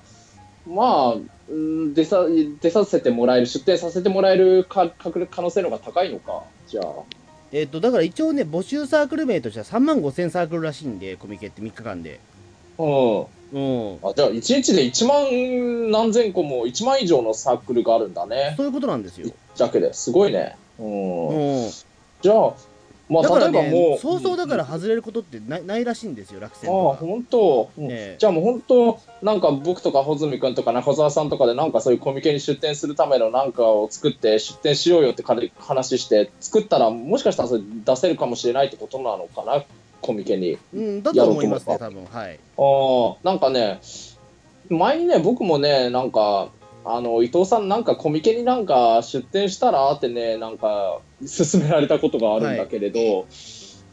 [0.67, 1.15] まあ、
[1.49, 2.25] うん出さ
[2.61, 6.43] 出させてもらえる、出店させてもらえるか可能性の方が高いのか？
[6.67, 6.85] じゃあ。
[7.51, 12.19] えっ、とだから一応ね募集サークル名としては3万5000サークルらしいんでコミケって3日間で
[12.77, 13.25] うん。
[13.55, 13.99] うん。
[14.03, 18.53] あじゃあ1日で1万何千個も1万以上のサークルがあるんだね。
[18.57, 19.93] そういうことなんですよ、だけで。
[19.93, 20.57] すごいね。
[20.77, 21.27] うん。
[21.29, 21.71] うん、
[22.21, 22.53] じゃあ、
[23.07, 23.71] まあ、だから例えばもう。
[23.91, 35.23] ねそうそうだから外れることってないないらしいんですよ落選ああ、本当、じゃあもう本当、なんか僕とか穂積君とか中澤さんとかで、なんかそういうコミケに出店するためのなんかを作って、出店しようよって
[35.59, 39.63] 話して、作ったら、もしかしたらそれ出せるかもしれないってことなのかな、
[40.05, 40.59] コミケに。
[40.73, 42.39] うんだと思いますねや多分はい。
[42.57, 43.79] ああ、なんかね、
[44.69, 46.49] 前にね、僕もね、なんか、
[46.87, 53.25] あの伊藤さん、なんかコミケになんか出店したらってね、なんか勧められたことがあるんだけれど、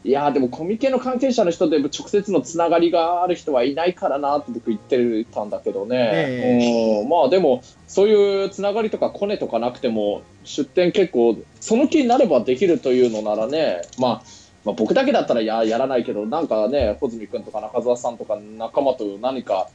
[0.04, 7.02] い、やーでもコミケの関係者の人で直接のつながりがある人はいないからなって僕言ってたんだけどね、え。
[7.02, 19.68] うんまあでも、そういうつながりとかコネとかなくても、出店結構、その気になればできるというのならね、まあ、まあ、僕だけだったらややらないけど、なんかね、穂積君とか中澤さんとか仲間と何か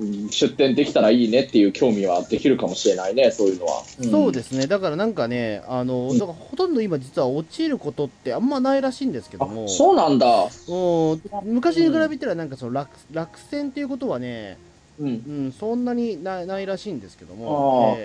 [0.00, 3.82] うん出店できたらいいねっていう興味はできるかもしれないね、そういうのは。
[3.84, 10.44] そうですね、だからなんかね、あのだからほとんど今、実は落ちることってあんまないらしいんですけども、あそうなんだ。
[10.44, 11.20] うん。
[11.44, 14.56] 昔に比べたら、なんかその落落選っていうことはね、
[15.00, 15.08] うん。
[15.08, 15.10] う
[15.48, 17.98] ん、そんなにないないらしいんですけども、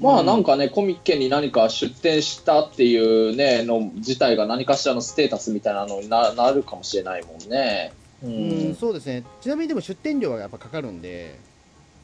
[0.00, 7.92] まあなんかね、コミケに何か出店したっていうね、の自体が何かしらのステータスみたいなのにななるかもしれないもんね。
[8.22, 11.38] うえうん、そうですね、ちなみにでも出店料がやっぱかかるんで、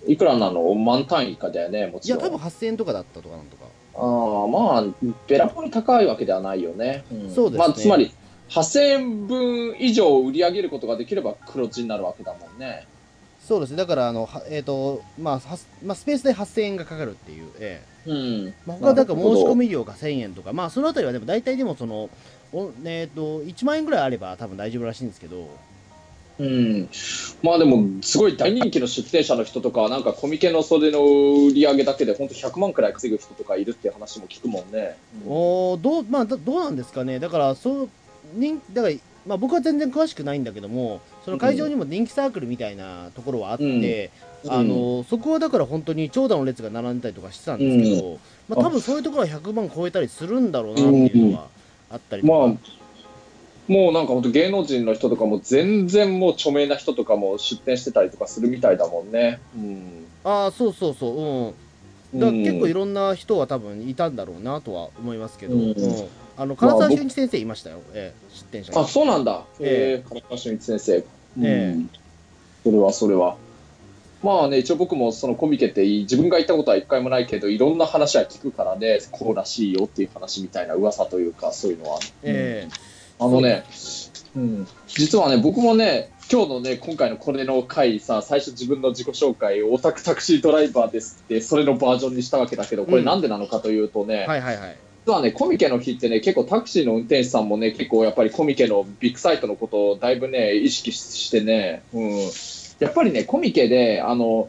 [0.06, 0.74] いくらなの？
[0.74, 2.20] 満単位かだよね、もいや、ちろん。
[2.20, 3.64] 多分8000円とかだったとかなんとか、
[3.96, 4.84] ああ、まあ、
[5.26, 7.04] べらぼうに高いわけではないよね。
[7.14, 7.30] ん。
[7.30, 7.58] そうですね。
[7.58, 8.12] まあ、つまり、
[8.50, 12.86] 8000円分以上売り上げることができれば黒字になるわけだもんね。
[13.46, 18.10] そうですね、だから、あのはえーとまあはまあ、スペースで8000円がかかるっていう、ええ。
[18.10, 18.54] うん。
[18.66, 22.08] まあ、他はなんか申し込み料が1000円とか、まあ、そのあたりはでも大体でもその、
[22.52, 25.48] おえー、と1万円ぐらいあれば多分大丈夫らしいんですけど、
[26.38, 26.88] うん、
[27.42, 31.00] まあでも、すごい大人気の出店者の人とかは、なんかコミケの袖の
[31.46, 34.96] 売り上げだけで、本当100万くらい稼ぐ人とかいるって話も聞くもんね。
[35.26, 37.90] おーどうまあ、どどうなんですかね、だからそう
[38.34, 38.94] 人だから、
[39.26, 44.10] まあ、僕は全然詳しくないんだけども、その会場にも人気サークルみたいなところはあって、
[44.44, 44.52] うん。
[44.52, 51.48] あのそこはだから本当に長蛇の列が並んでたりとかしてたんですけど、まあ多分そういうところは100万超えたりするんだろうなっていうのは
[51.88, 52.38] あったりとか。
[52.38, 52.56] まあ、
[53.66, 59.40] もうなんか本当芸能人の人とかも全然もう著名な人とかも出店してたりとかするみたいだもんね。
[59.56, 60.06] うん。
[60.24, 61.54] ああ、そうそうそ
[62.12, 62.20] う、うん。
[62.20, 65.74] だ結構いろんな人は多分いたんだろうなとは思いますけど、ううんん
[66.36, 69.44] あの金沢俊一先生いましたよ、ええ、出店者にあ、そうなんだ。
[69.60, 70.96] えええ、金川俊一先生。
[70.96, 71.04] え
[71.38, 71.90] えうん
[72.64, 73.36] それはそれは。
[74.22, 81.98] まあね、一応僕もそのコミケって自分が行ったことは一回もないけど、いろんな話は聞くからね、こうらしいよっていう話みたいな噂というか、そういうのは。
[82.22, 82.66] え
[83.18, 83.64] あのね、
[84.34, 94.76] うん、実はね、僕もね、今日のね、今回のこれの回さ、最初自分の自己紹介、オタクタクシードライバーですって、それのバージョンにしたわけだけど、これなんでなのかというとね、えはいはいはい。
[95.06, 102.10] 実はね、コミケの日ってね、結構タクシーの運転手さんもね、結構やっぱりコミケのビッグサイトのことをだいぶね、意識してね、うん、
[102.78, 104.48] やっぱりね、コミケで、あの、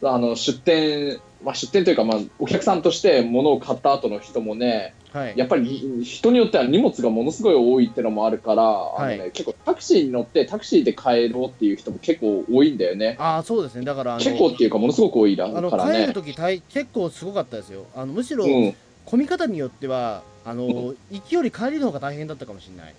[0.00, 13.16] あの出店、まあ、出店というか、まあ、お客さんとして物を買った後の人もね、はい、やっぱり人によっては荷物がものすごい多いってのもあるから、あのねはい結構タクシーに乗ってタクシーで帰ろうっていう人も結構多いんだよね。
[13.18, 16.12] ああ、そうですね、だからあの、結構っていうか、ものすごく多いだあのから帰るね。
[16.12, 17.86] とき結構すごかったですよ。
[17.96, 18.74] あのむしろ、うん
[19.08, 22.94] 混み方によっては、あの、行きより帰りの方が大変だったかもしれない。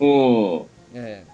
[0.00, 1.24] うんえ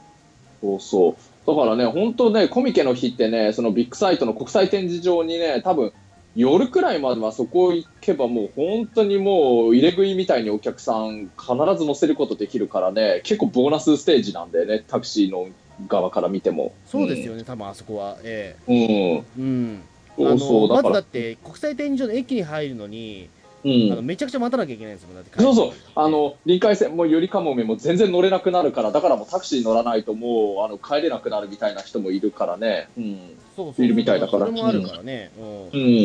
[0.62, 1.46] そうそう。
[1.46, 5.92] だからね、本当ね、コミケの日ってね、そのビッグサイトの国際展示場にね、多分
[6.34, 15.48] 夜くらいまではそこ行けばもう本当にもう入れ食いみたいにお客さん必ず乗せることできるからね、結構ボーナスステージなんだよね、タクシーの
[15.86, 16.72] 側から見ても。
[16.74, 18.16] えそうですよね、多分あそこは。
[18.24, 18.74] えうん。
[18.74, 19.82] えうん。
[20.16, 21.02] そうそう、だからあのまずだっ。
[21.04, 23.28] て、国際展示場の駅に入るのに、
[23.64, 32.88] うんあのめちゃくちゃ待たなきゃいけないんですもん、だってそうそう、あの臨海線もゆりかもめも全然乗れなくなるから、だからもうタクシー乗らないともうあの帰れなくなるみたいな人もいるからね。
[32.96, 33.18] うん。
[33.56, 35.30] そうそういるみたいだからそれもあるからね。
[35.38, 36.04] うんうん。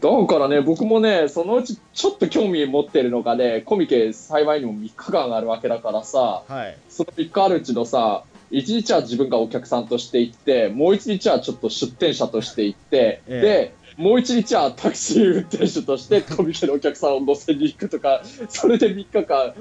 [0.00, 13.40] だからね、僕もね、そのうちちょっと興味持ってるのがね、コミケ幸いにも3日間あるわけだからさ、はいその3日あるうちのさ、1日は自分がお客さんとして行って、もう1日はちょっと出店者として行って、ええ。
[13.40, 19.54] で、もう1日はタクシー運転手としてコミケのお客さんを乗せに行くとか、それで3日間過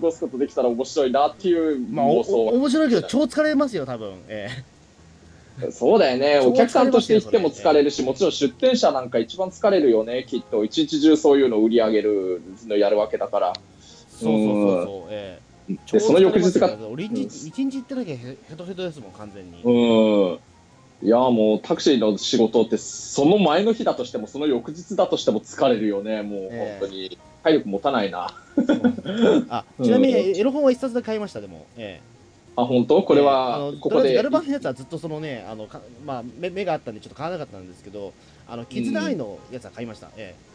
[0.00, 2.52] ごすことできたら面白いなっていう妄想は。
[2.52, 4.14] お面白いけど超疲れますよ多分。
[4.28, 4.48] え
[5.70, 13.60] そうだよね、 超お客さんとして行っても疲れるし、もちろん出店者なんか一番疲れるよね、きっと、一日中そういうのを売り上げるのやるわけだから、え
[14.10, 19.62] そうそうそうそうええでその翌日が超疲れますよ俺一日一日行ってなきゃヘヘトヘトですもん完全に。
[19.62, 19.70] う
[21.04, 26.78] ん、いや、もうタクシーの仕事って、その前の日だとしても、その翌日だとしても疲れるよね、もうええ。
[26.80, 28.34] 本当に、体力持たないな。
[29.48, 31.66] あ ちなみにエロ本は一冊で買いましたでも。
[31.76, 32.08] ええ。
[32.56, 33.02] あ、本当？
[33.04, 33.26] これええ。
[33.28, 34.08] あはの、ことこで。
[34.10, 38.12] りあえずガルバンのやつはずっとそのねあのかまあ目目があったんでちょっと買わなかったんですけど
[38.48, 40.08] あの絆愛のやつは買いました。
[40.16, 40.47] ええ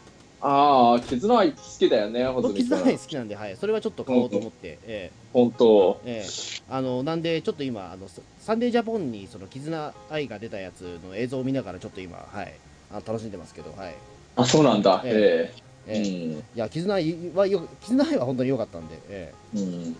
[0.46, 3.56] ああ、絆愛好きだよね、ほず僕み君絆愛好きなんではい。
[3.56, 5.12] それはちょっと買おうと思ってええ。
[5.32, 6.00] 本当？
[6.04, 6.28] ええ、
[6.68, 12.52] あのなんで、ちょっと今あの、ササンデージャポンにその絆愛が出たやつの映像を見ながら、ちょっと今、はい、
[12.90, 13.94] あの楽しんでますけど、はい。
[14.36, 15.00] あ、そうなんだ。
[15.04, 15.54] ええ。
[15.86, 16.02] ええ。
[16.02, 19.96] えいや絆愛はよ、絆愛は本当に良かったんで、えうんうん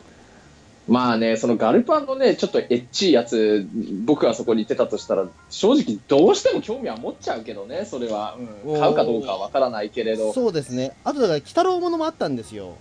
[0.87, 3.67] まあね、そのガルパンのね、ちょっとエッチいやつ、
[4.05, 8.37] 僕がそこに行ってたとしたら、正直どうしても興味は持っちゃうけどね、それは。
[8.67, 10.33] うん買うかどうかはわからないけれえ、ど。
[10.33, 12.77] そうですね、あとだから、鬼太郎ものもあったんですよ、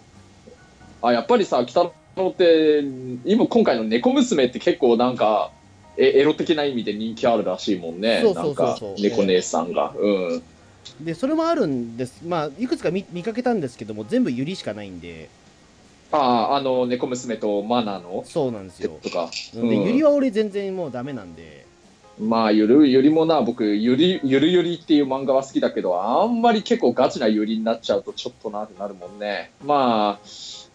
[1.02, 2.84] あ、やっぱりさ、鬼太郎って、
[3.26, 5.52] 今今回の猫娘って結構なんか、
[5.96, 8.20] えエロ的な意味で人気あるらしいもんね。
[8.24, 9.94] そうそうそうそうなんか、猫姉さんが。
[9.98, 10.44] うん。
[11.00, 15.30] でそれもあるんです、まあ、いくつか見見かけたんですけども、全部ユリしかないんで、
[16.14, 18.24] ああ、あの、猫娘とマナの？
[18.26, 19.30] そうなんですよ、とか。
[19.54, 21.66] でうんユリは俺、全然もうダメなんで、
[22.20, 29.52] まあ、ゆるゆりもな、僕、ゆりゆるゆりっていう漫画は好きだけど、あんまり結構ガチなゆりになっちゃうとちょっとなってなるもんね。
[29.66, 30.28] まあ、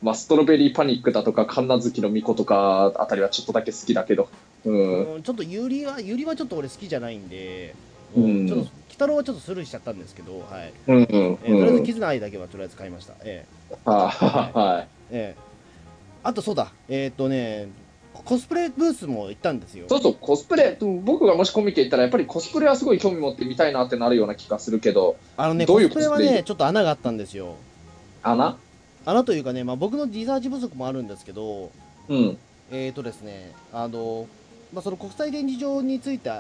[0.03, 4.29] まあ、ストロベリーパニックだとか、カンナ好きの巫女とかあたりはちょっとだけ好きだけど。
[4.65, 5.15] うん。
[5.15, 7.77] うんちょっとユリは、ユリはちょっと俺好きじゃないんで、
[8.17, 10.73] うんちょっと、鬼太郎はちょっとスルーしちゃったんですけど、はい。
[10.89, 11.05] うんうん。
[11.05, 11.85] えーとりあえずうん。
[11.85, 13.15] 絆愛だけはとりあえず買いました。
[13.23, 13.47] え
[13.85, 14.89] あはい。
[14.93, 15.49] えええ
[16.23, 17.69] あとそうだ、えーっ、とね、
[18.13, 19.87] コスプレブースも行ったんですよ。
[19.89, 27.55] そうそう、コスプレ、僕がもしコミケ行ったら、やっぱりコスプレはすごい興味持ってみたいなってなるような気がするけど、あのね、どういうコスプレはね、ちょっと穴があったんですよ。
[28.23, 28.59] 穴？
[29.07, 31.71] 穴というかね、まあ、僕のリサーチ不足もあるんですけど、
[32.09, 32.37] うん。
[32.71, 34.27] えーっ、とですね、あの、
[34.75, 36.31] まあ、その国際展示場について、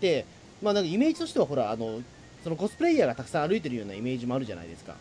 [0.00, 0.24] で、
[0.62, 2.00] まあ、なんかイメージとしては、ほら、あの、
[2.42, 4.96] そのコスプレイヤーがたくさん歩いてるようなイメージもあるじゃないですか。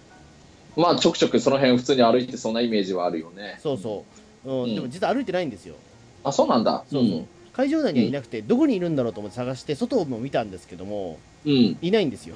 [0.75, 3.59] まあ、ちょくちょくその辺普通に歩いてそんなイメージはあるよね。
[3.61, 4.05] そうそ
[4.45, 4.49] う。
[4.49, 5.75] うんうんでも実は歩いてないんですよ。
[6.23, 6.83] あ、そうなんだ。
[6.89, 7.25] そうそう。
[7.53, 11.77] 会場内にはいなくて、どこにいるんだろうと思って探して、外も見たんですけども、うん。
[11.81, 12.35] いないんですよ。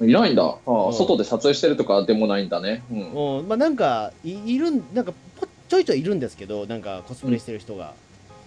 [0.00, 0.44] いないんだ。
[0.44, 2.82] ああ、うん外で撮影してるとかでもないんだね。
[2.90, 3.38] うん。
[3.38, 7.94] うん、まあなんかいいるんなんかぽちょいちょいいるんですけどなんかコスプレしてる人が、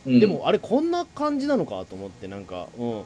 [0.05, 3.03] うんで、もあれこんな感じなのかと思ってなんかうん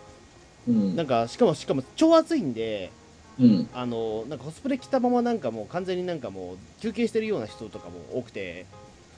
[0.68, 0.96] うん。
[0.96, 2.92] なんかしかもしかも超暑いんで
[3.40, 3.70] うん。
[3.74, 8.66] あのなんかコスプレ着たままなんかもう完全になんかもう休憩してるような人とかも多くて、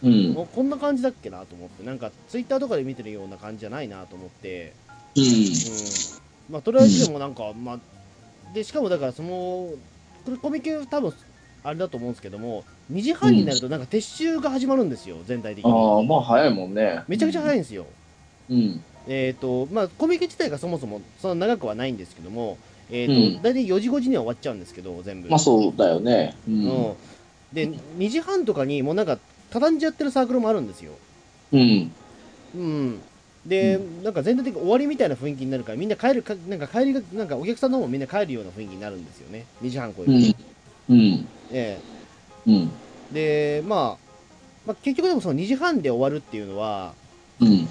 [0.03, 0.33] うん。
[0.33, 4.73] もうこんな感じだっけなと思ってなんかツイッターとかで見てるような感じじゃないなと思って
[5.15, 5.23] うん。
[5.23, 5.29] うん
[6.49, 7.79] まあとりあえずでもなんか、まあ
[8.53, 9.71] でしかもだからその
[10.41, 11.13] コミケ多分
[11.63, 17.03] あれだと思うんですけども2時半になるとなんか撤収が始まるんですよ全体的にああ、まあ早いもんね。
[17.07, 17.87] めちゃくちゃ早いんですよ、
[18.49, 18.83] うん。
[19.07, 22.57] えっ、とまあコミケ自体がそもそもそんな長くはないんですけども
[22.89, 26.35] えっ、と、うん大体4時5時には終わっちゃうんですけど全部まあそうだよね。
[26.47, 26.51] う。
[26.51, 26.95] うんん
[27.53, 27.67] で
[27.97, 29.17] 2時半とかにもうなんか
[29.49, 30.91] 畳んじゃってるサークルもあるんですよ
[31.51, 31.93] うん。
[32.53, 33.01] うん
[33.45, 40.43] で、なんか全体的に終わりみたいな雰囲気になるからみんな帰るかなんか帰りがなんかお客さんの方もみんな帰るような雰囲気になるんですよね2時半超えると、
[40.89, 40.95] うん。
[40.95, 41.29] うん。
[41.51, 41.79] え
[42.47, 42.71] うん。
[43.13, 44.09] えで、まあ、
[44.65, 46.95] まあ結局でもその2時半で終わるっていうのは
[47.39, 47.67] うん。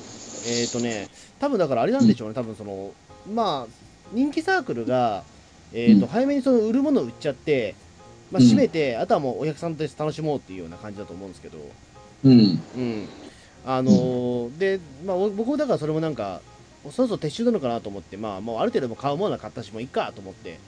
[0.46, 1.08] えっ、とね
[1.40, 2.92] 多分だからあれなんでしょうね多分その
[3.26, 5.24] まあ人気サークルが、
[5.72, 6.10] えーとうん。
[6.10, 7.74] 早めにその売るものを売っちゃって、
[8.30, 8.46] まあ、うん。
[8.46, 11.58] 閉めて、あとはもうお客さんとして楽しもうっていうような感じだと思うんですけど、
[12.24, 12.62] うん。
[12.76, 13.08] うん、
[13.64, 16.40] あのーで、まあ、お僕もだからそれもなんか、
[16.90, 20.58] そろそろ撤収なのかなと思って、まあ、もうある程度もう買うものは買ったし、もういいかと思って、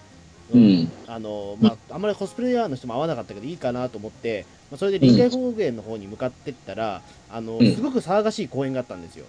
[0.53, 0.89] うん。
[1.07, 7.75] あのーまあ、あんまりコスプレイヤーの人も合わなかったけど、いいかなと思って、まあ、それで臨海高原の方に向かってったら、あのうん。
[7.75, 9.27] すごく騒がしい公園があったんですよ。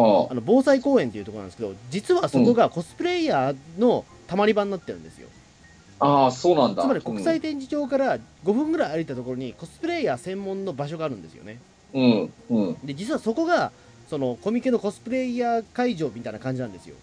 [0.00, 5.28] はあの防災公園っていうところなんですけど、実はそこがコスプレイヤーのたまり場になってるんですよ。
[6.00, 6.24] あ。
[6.24, 6.82] ああ、そうなんだ。
[6.82, 11.58] つまり国際展示場から5分ぐらい歩いたところにコスプレイヤー専門の場所があるんですよね。
[11.92, 12.32] うん。
[12.50, 12.76] うん。
[12.84, 13.72] で実はそこが
[14.10, 16.94] そのコミケのコスプレイヤー会場みたいな感じなんですよ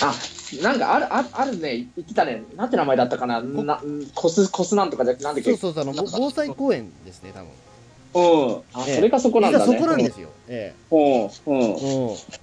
[0.00, 0.14] あ
[0.62, 3.80] なんかあるあるあるね言ってたねなんて名前だったかなな
[4.14, 5.54] コスコスなんとかじゃなんだっけ？
[5.54, 7.50] そうそうそうあのぼ防災公園ですね多分
[8.14, 8.56] うん。
[8.74, 9.64] あ、ええそれがそこなんだね。
[9.64, 11.08] そこなんですよ、えうんうん。
[11.16, 11.28] え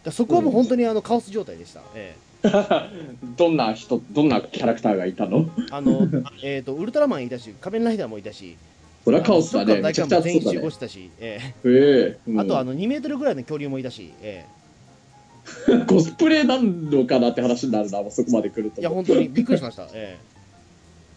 [0.05, 2.15] うん、そこはもう本当にあのカオス状態でした、え
[3.37, 5.49] どんな人どんなキャラクターがいたの？
[5.57, 6.07] えあの
[6.43, 8.57] えーとウルトラマンいたし仮面ライダーもいたし。
[9.05, 9.81] それはカオスだね。
[9.81, 12.17] めちゃ全員集合したし、えへえ。
[12.27, 14.59] えあとあの2メートルぐらいの恐竜もいたし、えうん
[15.87, 18.75] コスプレなんのかなって話になるなもうそこまで来ると。
[18.77, 20.17] えいや本当にびっくりしました、え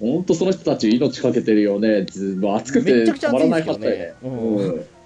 [0.02, 2.04] 本当その人たち命かけてるよね。
[2.06, 4.56] ず暑くてめちゃくちゃたまらないかったよねねうん。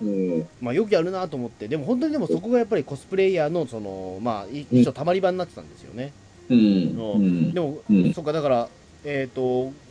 [0.01, 0.41] うん。
[0.41, 6.15] えまあ、よくやるなと思ってでも本当にでもそこがやっぱりコスプレイヤーのそのまあい一緒たまり場になってたんですよね、
[6.49, 6.59] うん。
[6.59, 7.53] ううん。
[7.53, 8.69] でも、うんそっかだから
[9.05, 9.41] えっ、と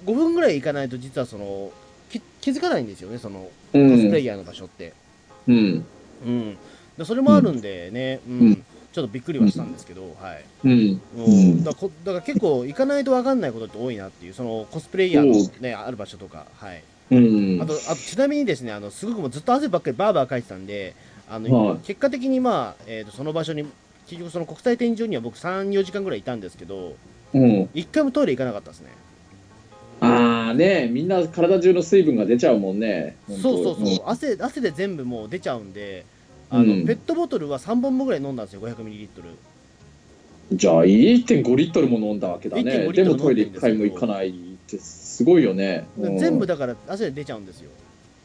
[0.06, 1.72] 5分ぐらい行かないと実はその
[2.10, 3.44] き気づかないんですよねそのう
[3.74, 4.94] コスプレんイヤーの場所って、
[5.48, 5.86] うん。
[6.26, 6.58] うん、
[6.98, 8.40] でそれもあるんでね、うん。
[8.40, 8.66] うん
[8.96, 10.46] ちょっとびっくりはしたんですけど、はい。
[10.64, 11.02] うん。
[11.18, 11.64] うん。
[11.66, 16.82] だからこだから結構行かないと分かんないことって多いなっていうそのコスプレイヤーの、ね、ある場所とか、はい、
[17.12, 17.62] うん。
[17.62, 20.96] あとあとちなみにですねあのすごくもうずっと汗ばっかりバーバーかいてたんで
[21.30, 21.80] あの、はい。
[21.80, 23.66] 結果的にまあ、えー、とその場所に
[24.08, 26.96] 結局その国際展示場には僕34時間ぐらいいたんですけど
[27.34, 27.70] うん。
[27.74, 28.92] 一回もトイレ行かなかったですね。
[30.00, 33.18] ああねみんな体中の水分が出ちゃうもんね。
[33.28, 36.06] そうそうそう、汗汗で全部もう出ちゃうんで
[36.50, 36.86] あの、うん。
[36.86, 39.38] ペットボトルは3本もぐらい飲んだんですよ 500ml うん
[40.52, 42.64] じゃあ1.5リットルも飲んだわけだね。
[42.64, 44.34] 1.5でリットルもトイレ1飲んでるんですけど回も行かないっ
[44.68, 45.88] てすごいよね。
[45.98, 46.18] うん。
[46.18, 47.72] 全部だから汗で出ちゃうんですよ、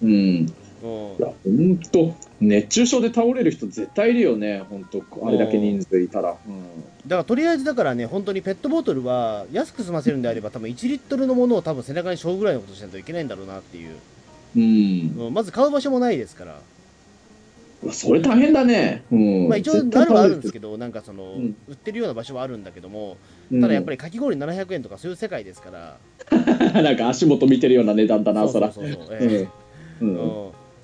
[0.03, 0.11] うん。
[0.11, 0.53] い
[0.83, 4.62] うん、や本当熱中症で倒れる人絶対いるよね。
[4.68, 6.62] 本当あれだけ人数いたら、うん。
[7.07, 13.97] だからとりあえずだからね本当にペットボトルは安く済ませるんであれば多分1リットルのものを多分背中に背負うぐらいのことしないといけないんだろうなっていう、
[14.57, 15.27] うん。
[15.27, 15.35] うん。
[15.35, 16.61] まず買う場所もないですから
[17.83, 19.49] うわそれ大変だね、うん。
[19.49, 21.57] まあ、一応絶対あるはあるんです倒けど、なんかその、うん。
[21.66, 23.16] 売ってるような場所はあるんだけども、
[23.61, 25.99] ただやっぱりかき氷700円とかそういう世界ですから、
[26.31, 26.37] う
[26.81, 28.72] んなんか足元見てるような値段だなそら。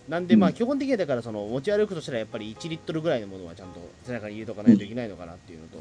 [0.09, 0.55] なんで、まあ、うん。
[0.55, 5.79] 基本的にはだからその持ち歩くとしたら、やっぱり1リットルぐらいのものはちゃんと背中に入れとかないといけないのかなっていうのと、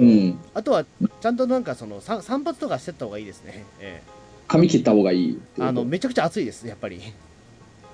[0.00, 0.38] うん。
[0.54, 0.84] あとは
[1.20, 4.02] ちゃんとなんかその散散髪とかしてった方がいいですね、え
[4.48, 7.00] 髪切った方がいいあのめちゃくちゃ暑いです、やっぱり。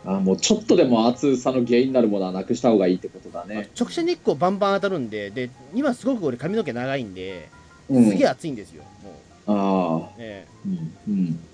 [0.05, 7.49] あもうちょっとでも暑さの原因になるものはなくした方がいいってことだね、直射日光バンバン当たるんで、で今すごく俺、髪の毛長いんで、
[7.89, 9.15] うん、すげえ暑いんですよ、もう。
[9.47, 10.11] ああ。
[10.19, 10.47] え。
[10.67, 11.41] うんうん。
[11.47, 11.51] え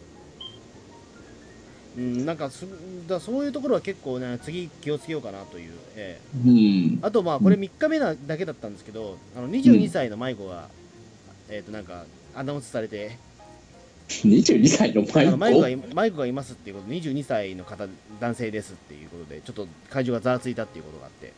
[1.96, 2.66] うん、なんかす
[3.08, 5.72] だそういうところは結構ね、次気をつけようかなという。
[5.96, 6.48] ええ。
[6.48, 6.98] うん。
[7.02, 10.68] あと、まあ、これ3日目なだけだったんですけど、あの22歳の迷子が、
[11.48, 13.18] えっ、と、なんか、アナウンスされて、
[14.08, 17.86] 22歳のあの迷子が迷い迷子がいますっていうことで、22歳の方、
[18.20, 21.32] 男性ですっていうことで、ちょっと会場がざわついたっていうことがあって、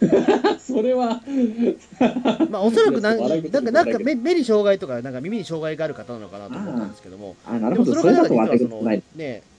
[0.00, 1.22] 子 それは
[2.50, 8.00] まあ、おそらくなんなんか、なんか目目に障害とか、なんか耳に障害がある方なのかなと思ったんですけども、あなでるほど。
[8.00, 9.02] それもその方はその、ね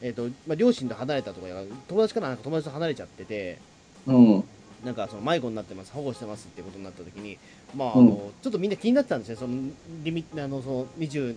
[0.02, 1.48] えーとまあ、両親と離れたとか、
[1.88, 3.58] 友達からなんか友達と離れちゃってて、
[4.06, 4.44] うん。
[4.86, 7.38] なんかその迷子になってます、保護してますってことになったときに、
[7.76, 8.18] まああのうん。
[8.42, 9.56] ちょっとみんな気になってたんですね、その
[10.04, 11.36] リミあのその20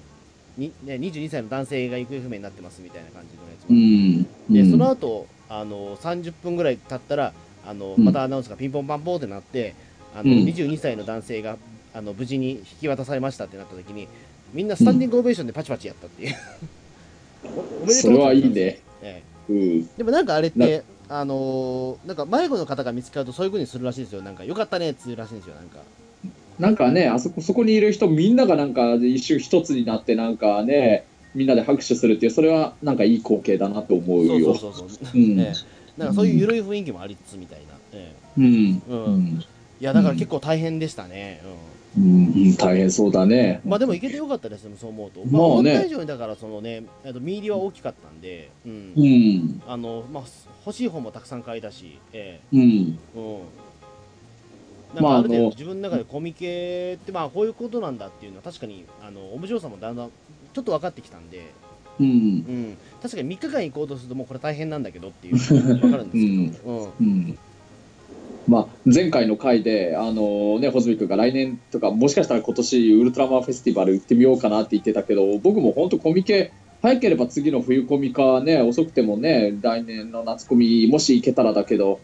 [0.56, 4.56] にね、22歳の男性が行方不明になってますみたいな感じのやつうん。
[4.56, 4.70] うん。
[4.70, 7.32] その後あの30分ぐらい経ったら
[7.66, 8.04] あの、うん。
[8.04, 9.74] またアナウンスがピンポンパンポンってなって、
[10.14, 10.44] あのうん。
[10.44, 11.56] 22歳の男性が
[11.94, 14.08] あの無事に引き渡されましたってなったときに、
[14.52, 16.36] みんなスタンディングオベーションでパチパチやったっていう。
[17.44, 19.22] おおめでとそうれはいいね、ええ。
[19.48, 24.22] うん、でもなんかあれって、あのーなんか迷子の方が見つかるとそういう風にするらしいですよ。
[24.22, 25.78] なんか、よかったねって言うらしいんですよ、なんか。
[26.60, 31.04] なんかねあそこそこにいる人みんながなんか一瞬一つになってなんかね
[31.34, 35.08] みんなで拍手するっていうそれはなんかいい光景だなと思うそうよそうそうそう。
[35.14, 37.74] うんええなんかそういう緩い雰囲気もありつつみたいな。
[37.92, 38.94] えうんえう。
[38.94, 39.44] うんん
[39.80, 41.42] いや、だから結構大変でしたね。
[41.96, 42.00] うん。
[42.00, 42.00] う
[42.50, 43.60] ん、大変そうだね。
[43.64, 45.20] まあでも行けてよかったですね、そう思うと。
[45.26, 48.92] まあねまあ、にだから、そのね、えっと見入りは大きかったんで、うん。
[48.96, 50.22] うん、あの、まあ、
[50.64, 52.74] 欲しい本もたくさん買いだし、えうん、えうん。
[52.74, 52.96] なん
[54.94, 60.10] まあかある程度自分の中でコミケってまあこういうことなんだっていうのは確かにあの面白さもだんだん
[60.52, 61.52] ちょっと分かってきたんで、
[62.00, 65.36] うん、うん、確かに3日間行こうとするともうこれ大変なんだけどっていう
[65.78, 67.06] 分かるんですけど、うん。
[67.06, 67.38] うん。
[68.48, 76.50] まあ、前回の回で、あのね、穂積君が来年とか、もしかしたら今年ウルトラマンフェスティバル行ってみようかなって言ってたけど、僕も本当コミケ、
[76.82, 82.00] 早ければ次の冬コミかね、遅くてもね、来年の夏コミ、もし行けたらだけど、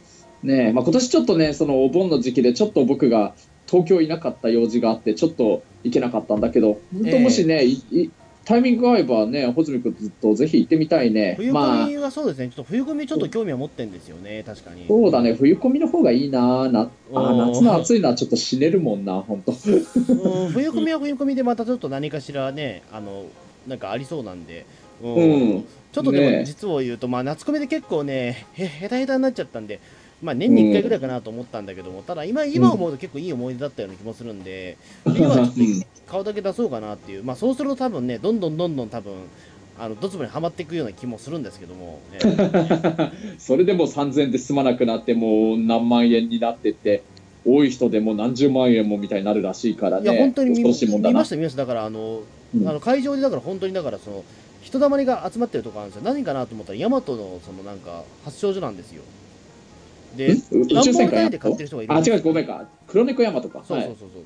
[0.47, 3.35] ね、まあ今年ちょっとね、そのお盆の時期でちょっと僕が
[3.67, 8.11] 東京いなかった用事があって、ちょっと行けなかったんだけど、本当もしね、いい
[8.47, 11.35] タイミングが合えばね、穂積君ずっとぜひ行ってみたいね。
[11.37, 14.87] 冬まあ込み、はそうですね、ちょっと冬込みちょっと興味を持ってんですよね、確かに。
[14.87, 16.71] そうだね、冬込みの方がいいな。
[16.71, 19.51] なあ夏の暑いのはちょっと死ねるもんな、本当。
[19.51, 23.25] うん冬込みは冬込みでまたちょっと何かしらね、あの、
[23.67, 24.65] なんかありそうなんで、
[25.03, 25.65] うんうん。
[25.93, 29.81] ちょっとでもねえ実を言うと、まあ夏コミで結構ね、へ、へたへたになっちゃったんで、
[30.23, 35.61] まあ年に1回ぐらいかなと思ったんだけども、ただ今、今思うと結構いい思い出だったような気もするんで、冬はちょっと
[36.07, 39.15] 顔だけ出そうかなっていう、まあそうすると多分ね、どんどんどんどん多分、
[39.79, 43.13] あの、ドツボにはまっていくような気もするんですけども、ね。
[43.39, 47.03] それでも3000円で済まなくなって、もう何万円になってって、
[47.45, 50.11] 多い人でも何十万円もみたいになるらしいからね。
[50.11, 50.91] いや、本当に見まし。
[50.91, 51.57] た、見ました。
[51.59, 52.23] だから、あの、
[52.55, 52.69] うん。
[52.69, 54.25] あの会場でだから本当にだからその
[54.63, 56.05] 人だまりが集まってるとこあるんですよ。
[56.05, 59.03] 何かなと思ったらヤマトのそのなんか発祥所なんですよ
[60.17, 60.33] でん？
[60.33, 62.65] 宇宙る人がいるあ、違う、ごめんか。
[62.87, 63.63] 黒猫ヤマトか。
[63.65, 63.87] そうはい。
[63.87, 64.25] そうそうそう、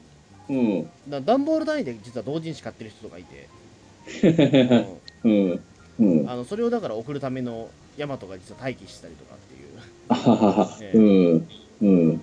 [0.49, 0.91] うん。
[1.09, 3.51] だ段ボール単位で実は同時にし買ってる人とかいて、
[5.25, 5.31] うん。
[5.31, 5.65] うん
[5.99, 6.29] うん。
[6.29, 9.79] あのそれをだから送るためのヤマトが実は待機したりとかっていう
[10.09, 11.05] あはははええ う
[11.37, 11.49] ん。
[11.81, 11.87] う
[12.17, 12.23] ん。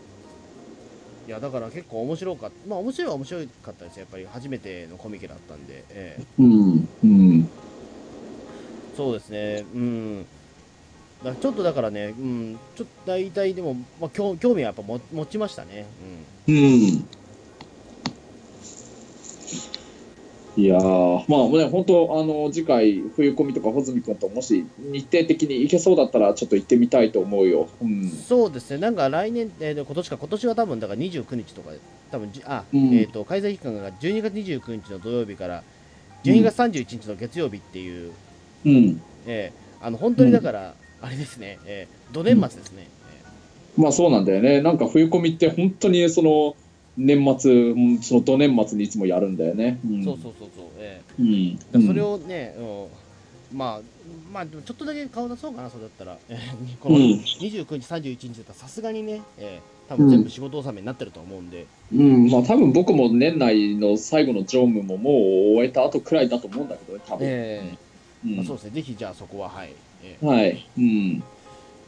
[1.26, 6.90] いやだから結構面白かったまあ面白いは面白かったですよやっぱり初めてのコミケだったんで、ええうん。
[7.04, 7.50] うん。
[8.96, 10.28] そうですね、うん。
[11.36, 15.86] ちょっとだからね、うん、ちょっと大体でも、まあ、興興味はやっぱも持ちましたね。
[16.48, 17.08] うん。
[20.58, 27.70] いやー、まあね、本当、あの、次回、冬コミとか穂積君ともし日程的に行けそうだったら、ちょっと行ってみたいと思うよ。
[27.80, 28.10] ううんん。
[28.10, 31.80] そうですね、なんか来年、えーで今年か、今年は多分だから29日とかで、
[32.12, 35.64] 多分じあ、うんえっ、と、開催期間が12月29日の土曜日から
[36.24, 38.12] 12月31日の月曜日っていう、
[38.66, 39.02] うん。
[39.28, 42.88] えーあの本当にだから、あれですね、えー、土年末ですね。
[43.78, 44.62] まあそうなんだよね。
[44.62, 46.56] なんか冬コミって本当にその、
[46.98, 49.80] 年末、うんその土年末にいつもやるんだよね。
[49.88, 51.26] うん、そうそうそうそう、えうん。
[51.26, 53.82] ーだからそれをね、うんまあ、
[54.34, 65.14] まあ、ちょっとだけ顔出そうかな、それだったら、えーこのうん29日、31日だったら、さすがにね、えー、多分全部仕事納めになってると思うんで、うん、まあ多分僕も年内の最後の常務ももう
[65.58, 67.28] 終えた後くらいだと思うんだけどね、多分。
[67.28, 67.78] え
[68.26, 68.32] うん。
[68.32, 69.70] ーまあ、そうですね、ぜひじゃあそこは、はい、
[70.04, 70.68] えーはい。
[70.78, 71.24] うん。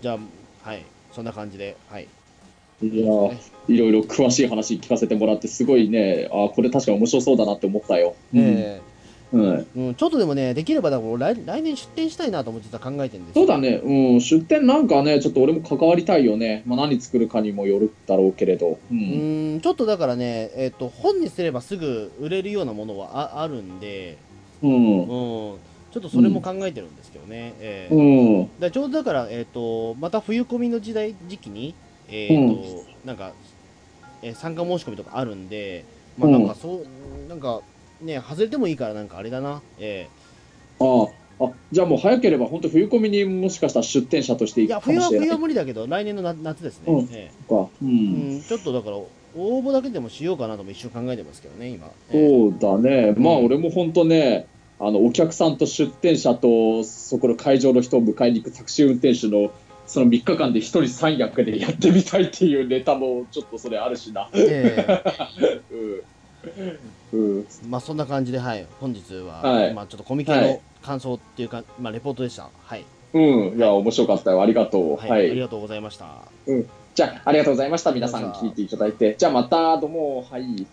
[0.01, 0.17] じゃあ、
[0.69, 2.07] はい、そんな感じで、はい。
[2.81, 3.37] いやー
[3.67, 8.15] いろいろ詳しい話聞かせてもらって、すごいね、あーこれ確かに面白そうだなって思ったよ。
[8.33, 8.81] え
[9.31, 9.41] うん。
[9.41, 16.63] ーうん、ちょっとでもね、できればだから来来年出店したいなと思って実は考えてるんですよそうだね、うん、出店なんかね、ちょっと俺も関わりたいよね。
[16.65, 18.79] まあ何作るかにもよるだろうけれど。
[18.91, 18.93] う。
[18.93, 24.17] うんんちょっとだからね、えっと本にすればすぐ売れるようなものはああるんで、
[24.63, 25.51] うん。
[25.51, 25.57] うん、
[25.91, 28.49] ちょっとそれも考えてるんですけどね、えーうん。
[28.59, 31.73] だちょうどだから、えっとまた冬込みの時代時期に、
[32.09, 33.33] えっとなんか、
[34.21, 35.85] えー参加申し込みとかあるんで、
[36.17, 36.83] まあ、なんかそ
[37.25, 37.61] う、なんか
[38.01, 40.07] ね、外れてもいいから、なんかあれだな、え
[40.79, 41.19] ああ。
[41.41, 47.69] あじゃあもう早ければ本当冬コミにもしかしたら出店者としてーいいくかや冬は冬もしれないは無理だけど、来年の夏夏ですね、うんえか。
[47.81, 47.85] う。
[47.85, 51.87] んん、ちょっとだから、応募だけでもしようかなとも一瞬考えてますけどね、今。
[52.11, 53.13] えーそうだね。
[53.17, 54.47] まあうん俺も本当ね、
[54.79, 59.51] あのお客さんと出店者とそこの会場の人を迎えに行くタクシー運転手の
[59.85, 64.29] その3日間で1人3役でやってみたいっていうネタもちょっとそれあるしな。
[64.33, 65.03] え
[67.11, 67.19] うん。
[67.19, 67.41] うん。
[67.41, 72.49] ーまあそんな感じで、はい、本日は、はいまあちょっとコミケのはい感想っていうか、まあレポートでした。
[72.63, 73.57] はい、うん。
[73.57, 74.41] いや、面白かったよ。
[74.41, 74.95] ありがとう。
[74.95, 75.31] はい、はい。
[75.31, 76.07] ありがとうございました。
[76.95, 77.91] じゃあ、ありがとうございました。
[77.91, 79.15] 皆さん聞いていただいて。
[79.17, 80.25] じゃあまた、どうも。
[80.29, 80.67] はい。